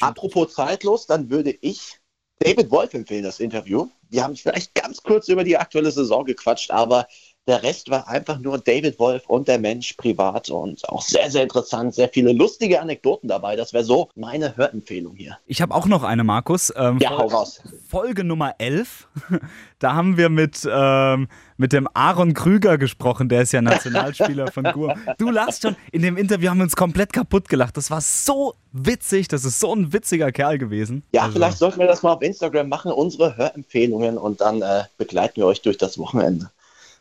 Apropos 0.00 0.54
zeitlos, 0.54 1.06
dann 1.06 1.30
würde 1.30 1.56
ich 1.60 2.00
David 2.38 2.70
Wolf 2.70 2.92
empfehlen, 2.94 3.22
das 3.22 3.40
Interview. 3.40 3.88
Wir 4.10 4.22
haben 4.22 4.36
vielleicht 4.36 4.74
ganz 4.74 5.02
kurz 5.02 5.28
über 5.28 5.44
die 5.44 5.56
aktuelle 5.56 5.90
Saison 5.90 6.24
gequatscht, 6.24 6.70
aber 6.70 7.06
Der 7.46 7.62
Rest 7.62 7.90
war 7.90 8.08
einfach 8.08 8.40
nur 8.40 8.58
David 8.58 8.98
Wolf 8.98 9.22
und 9.28 9.46
der 9.46 9.60
Mensch 9.60 9.92
privat 9.92 10.50
und 10.50 10.88
auch 10.88 11.02
sehr, 11.02 11.30
sehr 11.30 11.44
interessant. 11.44 11.94
Sehr 11.94 12.08
viele 12.08 12.32
lustige 12.32 12.80
Anekdoten 12.80 13.28
dabei. 13.28 13.54
Das 13.54 13.72
wäre 13.72 13.84
so 13.84 14.08
meine 14.16 14.56
Hörempfehlung 14.56 15.14
hier. 15.14 15.38
Ich 15.46 15.62
habe 15.62 15.72
auch 15.72 15.86
noch 15.86 16.02
eine, 16.02 16.24
Markus. 16.24 16.72
Ähm, 16.76 16.98
ja, 16.98 17.10
hau 17.10 17.28
raus. 17.28 17.62
Folge 17.88 18.24
Nummer 18.24 18.54
11. 18.58 19.08
Da 19.78 19.94
haben 19.94 20.16
wir 20.16 20.30
mit, 20.30 20.66
ähm, 20.66 21.28
mit 21.58 21.74
dem 21.74 21.86
Aaron 21.92 22.32
Krüger 22.32 22.78
gesprochen. 22.78 23.28
Der 23.28 23.42
ist 23.42 23.52
ja 23.52 23.60
Nationalspieler 23.60 24.50
von 24.50 24.64
Guam. 24.64 24.98
Du 25.18 25.30
lachst 25.30 25.62
schon. 25.62 25.76
In 25.92 26.00
dem 26.00 26.16
Interview 26.16 26.48
haben 26.48 26.56
wir 26.56 26.64
uns 26.64 26.76
komplett 26.76 27.12
kaputt 27.12 27.50
gelacht. 27.50 27.76
Das 27.76 27.90
war 27.90 28.00
so 28.00 28.54
witzig. 28.72 29.28
Das 29.28 29.44
ist 29.44 29.60
so 29.60 29.74
ein 29.74 29.92
witziger 29.92 30.32
Kerl 30.32 30.56
gewesen. 30.56 31.02
Ja, 31.12 31.24
also. 31.24 31.34
vielleicht 31.34 31.58
sollten 31.58 31.78
wir 31.78 31.86
das 31.86 32.02
mal 32.02 32.14
auf 32.14 32.22
Instagram 32.22 32.70
machen. 32.70 32.90
Unsere 32.90 33.36
Hörempfehlungen 33.36 34.16
und 34.16 34.40
dann 34.40 34.62
äh, 34.62 34.84
begleiten 34.96 35.36
wir 35.36 35.46
euch 35.46 35.60
durch 35.60 35.76
das 35.76 35.98
Wochenende. 35.98 36.50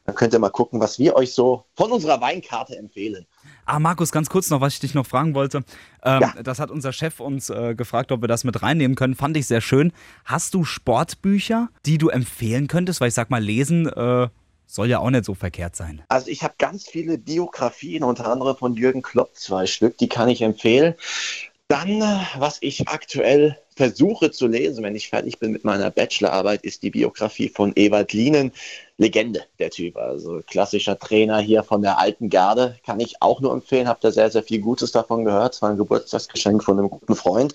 Dann 0.05 0.15
könnt 0.15 0.33
ihr 0.33 0.39
mal 0.39 0.50
gucken, 0.50 0.79
was 0.79 1.00
wir 1.00 1.15
euch 1.15 1.33
so 1.33 1.65
von 1.75 1.91
unserer 1.91 2.21
Weinkarte 2.21 2.77
empfehlen. 2.77 3.25
Ah, 3.65 3.79
Markus, 3.79 4.12
ganz 4.12 4.29
kurz 4.29 4.51
noch, 4.51 4.62
was 4.62 4.74
ich 4.74 4.79
dich 4.79 4.93
noch 4.93 5.07
fragen 5.07 5.33
wollte. 5.33 5.63
Ähm, 6.03 6.21
ja. 6.21 6.33
Das 6.43 6.59
hat 6.59 6.69
unser 6.69 6.93
Chef 6.93 7.19
uns 7.19 7.50
äh, 7.50 7.74
gefragt, 7.74 8.12
ob 8.12 8.21
wir 8.21 8.27
das 8.27 8.43
mit 8.43 8.62
reinnehmen 8.62 8.95
können. 8.95 9.15
Fand 9.15 9.35
ich 9.35 9.47
sehr 9.47 9.62
schön. 9.62 9.91
Hast 10.24 10.53
du 10.53 10.63
Sportbücher, 10.63 11.69
die 11.88 11.97
du 11.97 12.09
empfehlen 12.09 12.67
könntest? 12.67 13.01
Weil 13.01 13.07
ich 13.07 13.15
sag 13.15 13.31
mal, 13.31 13.43
lesen 13.43 13.88
äh, 13.88 14.27
soll 14.67 14.89
ja 14.89 15.00
auch 15.00 15.09
nicht 15.09 15.25
so 15.25 15.33
verkehrt 15.33 15.75
sein. 15.75 16.03
Also 16.09 16.27
ich 16.27 16.43
habe 16.43 16.53
ganz 16.59 16.88
viele 16.88 17.17
Biografien, 17.17 18.03
unter 18.03 18.27
anderem 18.31 18.55
von 18.55 18.75
Jürgen 18.75 19.01
Klopp, 19.01 19.35
zwei 19.35 19.65
Stück, 19.65 19.97
die 19.97 20.09
kann 20.09 20.29
ich 20.29 20.43
empfehlen. 20.43 20.93
Dann, 21.67 22.01
äh, 22.01 22.19
was 22.38 22.57
ich 22.62 22.88
aktuell 22.88 23.57
versuche 23.75 24.32
zu 24.32 24.48
lesen, 24.48 24.84
wenn 24.84 24.96
ich 24.96 25.10
fertig 25.10 25.39
bin 25.39 25.51
mit 25.51 25.63
meiner 25.65 25.91
Bachelorarbeit, 25.91 26.63
ist 26.63 26.84
die 26.84 26.91
Biografie 26.91 27.50
von 27.50 27.74
Ewald 27.75 28.13
Lienen. 28.13 28.51
Legende, 28.98 29.44
der 29.60 29.72
Typ. 29.72 29.98
Also 29.98 30.41
klassischer 30.48 30.98
Trainer 30.98 31.39
hier 31.39 31.63
von 31.63 31.82
der 31.82 32.00
alten 32.00 32.29
Garde. 32.29 32.77
Kann 32.86 33.01
ich 33.01 33.22
auch 33.22 33.41
nur 33.41 33.51
empfehlen. 33.51 33.89
Habt 33.89 34.05
da 34.05 34.12
sehr, 34.12 34.32
sehr 34.32 34.44
viel 34.44 34.62
Gutes 34.62 34.94
davon 34.94 35.25
gehört. 35.25 35.55
Es 35.55 35.62
war 35.62 35.70
ein 35.70 35.77
Geburtstagsgeschenk 35.77 36.63
von 36.63 36.79
einem 36.79 36.89
guten 36.89 37.15
Freund. 37.15 37.53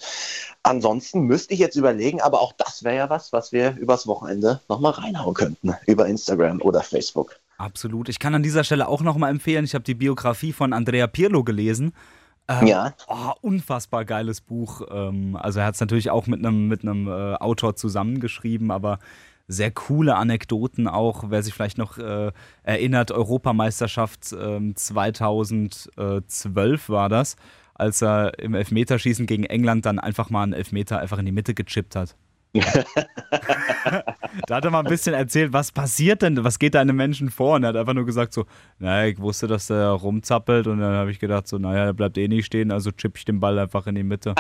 Ansonsten 0.63 1.23
müsste 1.23 1.55
ich 1.55 1.61
jetzt 1.61 1.77
überlegen, 1.77 2.21
aber 2.21 2.43
auch 2.43 2.53
das 2.53 2.85
wäre 2.85 2.97
ja 2.97 3.11
was, 3.11 3.33
was 3.33 3.53
wir 3.53 3.75
übers 3.79 4.07
Wochenende 4.07 4.61
nochmal 4.69 4.93
reinhauen 4.93 5.33
könnten. 5.33 5.75
Über 5.87 6.07
Instagram 6.07 6.61
oder 6.61 6.83
Facebook. 6.83 7.37
Absolut. 7.57 8.11
Ich 8.11 8.19
kann 8.19 8.35
an 8.35 8.43
dieser 8.43 8.65
Stelle 8.65 8.89
auch 8.89 9.01
nochmal 9.01 9.31
empfehlen, 9.31 9.65
ich 9.65 9.75
habe 9.75 9.85
die 9.85 9.95
Biografie 9.95 10.53
von 10.53 10.75
Andrea 10.75 11.07
Pirlo 11.07 11.45
gelesen. 11.45 11.95
Ähm, 12.51 12.67
ja. 12.67 12.95
Oh, 13.07 13.33
unfassbar 13.43 14.05
geiles 14.05 14.41
Buch. 14.41 14.83
Ähm, 14.91 15.37
also 15.37 15.61
er 15.61 15.67
hat 15.67 15.75
es 15.75 15.81
natürlich 15.81 16.11
auch 16.11 16.27
mit 16.27 16.41
einem 16.41 16.67
mit 16.67 16.83
äh, 16.85 17.35
Autor 17.35 17.77
zusammengeschrieben, 17.77 18.73
aber 18.73 18.99
sehr 19.47 19.71
coole 19.71 20.17
Anekdoten 20.17 20.89
auch, 20.89 21.25
wer 21.29 21.43
sich 21.43 21.55
vielleicht 21.55 21.79
noch 21.79 21.99
äh, 21.99 22.33
erinnert, 22.63 23.13
Europameisterschaft 23.13 24.33
äh, 24.33 24.75
2012 24.75 26.89
war 26.89 27.09
das, 27.09 27.37
als 27.75 28.03
er 28.03 28.39
im 28.39 28.55
Elfmeterschießen 28.55 29.27
gegen 29.27 29.45
England 29.45 29.87
dann 29.87 29.99
einfach 29.99 30.31
mal 30.31 30.45
einen 30.45 30.53
Elfmeter 30.53 30.99
einfach 30.99 31.19
in 31.19 31.27
die 31.27 31.33
Mitte 31.33 31.55
gechippt 31.55 31.97
hat. 31.97 32.17
da 34.47 34.57
hat 34.57 34.65
er 34.65 34.71
mal 34.71 34.81
ein 34.81 34.87
bisschen 34.87 35.15
erzählt, 35.15 35.53
was 35.53 35.73
passiert 35.73 36.23
denn, 36.23 36.43
was 36.45 36.59
geht 36.59 36.75
da 36.75 36.81
einem 36.81 36.97
Menschen 36.97 37.31
vor? 37.31 37.57
Und 37.57 37.65
er 37.65 37.71
hat 37.71 37.77
einfach 37.77 37.95
nur 37.95 38.07
gesagt 38.07 38.33
so, 38.33 38.47
naja, 38.79 39.07
ich 39.09 39.19
wusste, 39.19 39.47
dass 39.47 39.67
der 39.67 39.89
rumzappelt 39.91 40.67
und 40.67 40.81
dann 40.81 40.95
habe 40.95 41.11
ich 41.11 41.19
gedacht 41.19 41.49
so, 41.49 41.59
naja, 41.59 41.87
der 41.87 41.93
bleibt 41.93 42.19
eh 42.19 42.29
nicht 42.29 42.47
stehen, 42.47 42.71
also 42.71 42.91
chipp 42.91 43.17
ich 43.17 43.25
den 43.25 43.41
Ball 43.41 43.59
einfach 43.59 43.87
in 43.87 43.95
die 43.95 44.03
Mitte. 44.03 44.35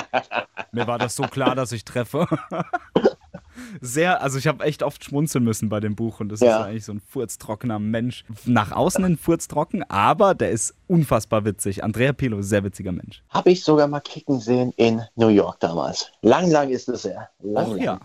Mir 0.73 0.87
war 0.87 0.99
das 0.99 1.17
so 1.17 1.25
klar, 1.25 1.55
dass 1.55 1.73
ich 1.73 1.85
treffe. 1.85 2.27
Sehr, 3.81 4.23
also 4.23 4.39
ich 4.39 4.47
habe 4.47 4.65
echt 4.65 4.83
oft 4.83 5.05
schmunzeln 5.05 5.45
müssen 5.45 5.69
bei 5.69 5.81
dem 5.81 5.95
Buch 5.95 6.21
und 6.21 6.31
das 6.31 6.41
ja. 6.41 6.59
ist 6.59 6.67
eigentlich 6.67 6.85
so 6.85 6.93
ein 6.93 7.01
furztrockener 7.01 7.79
Mensch. 7.79 8.25
Nach 8.45 8.73
außen 8.73 9.05
ein 9.05 9.17
furztrocken, 9.17 9.89
aber 9.89 10.35
der 10.35 10.51
ist 10.51 10.75
unfassbar 10.87 11.45
witzig. 11.45 11.85
Andrea 11.85 12.13
Pilo, 12.13 12.43
sehr 12.43 12.65
witziger 12.65 12.93
Mensch. 12.93 13.23
Habe 13.29 13.51
ich 13.51 13.63
sogar 13.63 13.87
mal 13.89 14.01
kicken 14.01 14.41
sehen 14.41 14.73
in 14.77 15.03
New 15.17 15.29
York 15.29 15.61
damals. 15.61 16.11
Lang, 16.23 16.51
lang 16.51 16.71
ist 16.71 16.89
es 16.89 17.05
her. 17.05 17.29
Lang, 17.43 17.73
Och, 17.73 17.77
ja. 17.79 18.01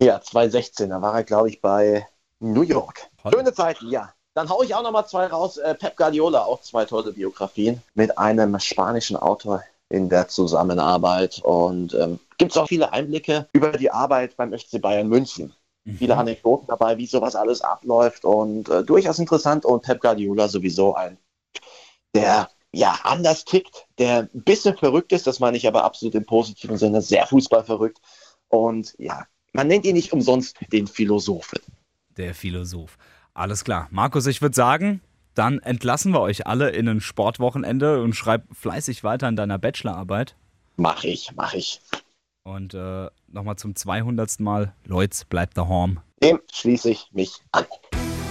Ja, 0.00 0.20
2016, 0.20 0.90
da 0.90 1.00
war 1.00 1.14
er, 1.14 1.24
glaube 1.24 1.48
ich, 1.48 1.60
bei 1.60 2.06
New 2.40 2.62
York. 2.62 3.08
Toll. 3.22 3.32
Schöne 3.32 3.52
Zeiten, 3.52 3.88
ja. 3.90 4.12
Dann 4.34 4.48
haue 4.48 4.64
ich 4.64 4.74
auch 4.74 4.82
noch 4.82 4.90
mal 4.90 5.06
zwei 5.06 5.26
raus. 5.26 5.58
Äh, 5.58 5.74
Pep 5.76 5.96
Guardiola, 5.96 6.44
auch 6.44 6.60
zwei 6.60 6.84
tolle 6.84 7.12
Biografien 7.12 7.80
mit 7.94 8.18
einem 8.18 8.58
spanischen 8.58 9.16
Autor 9.16 9.62
in 9.88 10.08
der 10.08 10.28
Zusammenarbeit. 10.28 11.40
Und 11.44 11.94
ähm, 11.94 12.18
gibt 12.38 12.50
es 12.50 12.56
auch 12.56 12.66
viele 12.66 12.92
Einblicke 12.92 13.48
über 13.52 13.72
die 13.72 13.90
Arbeit 13.90 14.36
beim 14.36 14.52
FC 14.52 14.80
Bayern 14.80 15.08
München. 15.08 15.54
Mhm. 15.84 15.96
Viele 15.98 16.16
Anekdoten 16.16 16.66
dabei, 16.66 16.98
wie 16.98 17.06
sowas 17.06 17.36
alles 17.36 17.60
abläuft 17.60 18.24
und 18.24 18.68
äh, 18.68 18.82
durchaus 18.82 19.20
interessant. 19.20 19.64
Und 19.64 19.82
Pep 19.82 20.00
Guardiola 20.00 20.48
sowieso 20.48 20.94
ein, 20.94 21.16
der 22.14 22.48
ja 22.72 22.98
anders 23.04 23.44
tickt, 23.44 23.86
der 23.98 24.28
ein 24.34 24.42
bisschen 24.42 24.76
verrückt 24.76 25.12
ist, 25.12 25.28
das 25.28 25.38
meine 25.38 25.56
ich 25.56 25.68
aber 25.68 25.84
absolut 25.84 26.16
im 26.16 26.26
positiven 26.26 26.76
Sinne, 26.76 27.02
sehr 27.02 27.26
fußballverrückt. 27.28 28.00
Und 28.48 28.94
ja, 28.98 29.26
man 29.54 29.68
nennt 29.68 29.86
ihn 29.86 29.94
nicht 29.94 30.12
umsonst 30.12 30.58
den 30.72 30.86
Philosophen. 30.86 31.60
Der 32.16 32.34
Philosoph. 32.34 32.98
Alles 33.32 33.64
klar. 33.64 33.88
Markus, 33.90 34.26
ich 34.26 34.42
würde 34.42 34.54
sagen, 34.54 35.00
dann 35.34 35.58
entlassen 35.60 36.12
wir 36.12 36.20
euch 36.20 36.46
alle 36.46 36.70
in 36.70 36.88
ein 36.88 37.00
Sportwochenende 37.00 38.02
und 38.02 38.14
schreib 38.14 38.44
fleißig 38.54 39.02
weiter 39.02 39.26
an 39.26 39.36
deiner 39.36 39.58
Bachelorarbeit. 39.58 40.36
Mach 40.76 41.02
ich, 41.04 41.30
mach 41.34 41.54
ich. 41.54 41.80
Und 42.42 42.74
äh, 42.74 43.08
nochmal 43.28 43.56
zum 43.56 43.74
200. 43.74 44.38
Mal, 44.40 44.74
Leutz, 44.84 45.24
bleibt 45.24 45.56
daheim. 45.56 46.00
Dem 46.22 46.40
schließe 46.52 46.90
ich 46.90 47.08
mich 47.12 47.40
an. 47.52 47.64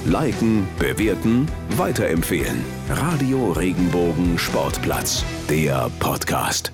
Liken, 0.05 0.67
bewerten, 0.77 1.47
weiterempfehlen. 1.77 2.63
Radio 2.89 3.53
Regenbogen 3.53 4.38
Sportplatz, 4.38 5.23
der 5.49 5.89
Podcast. 5.99 6.73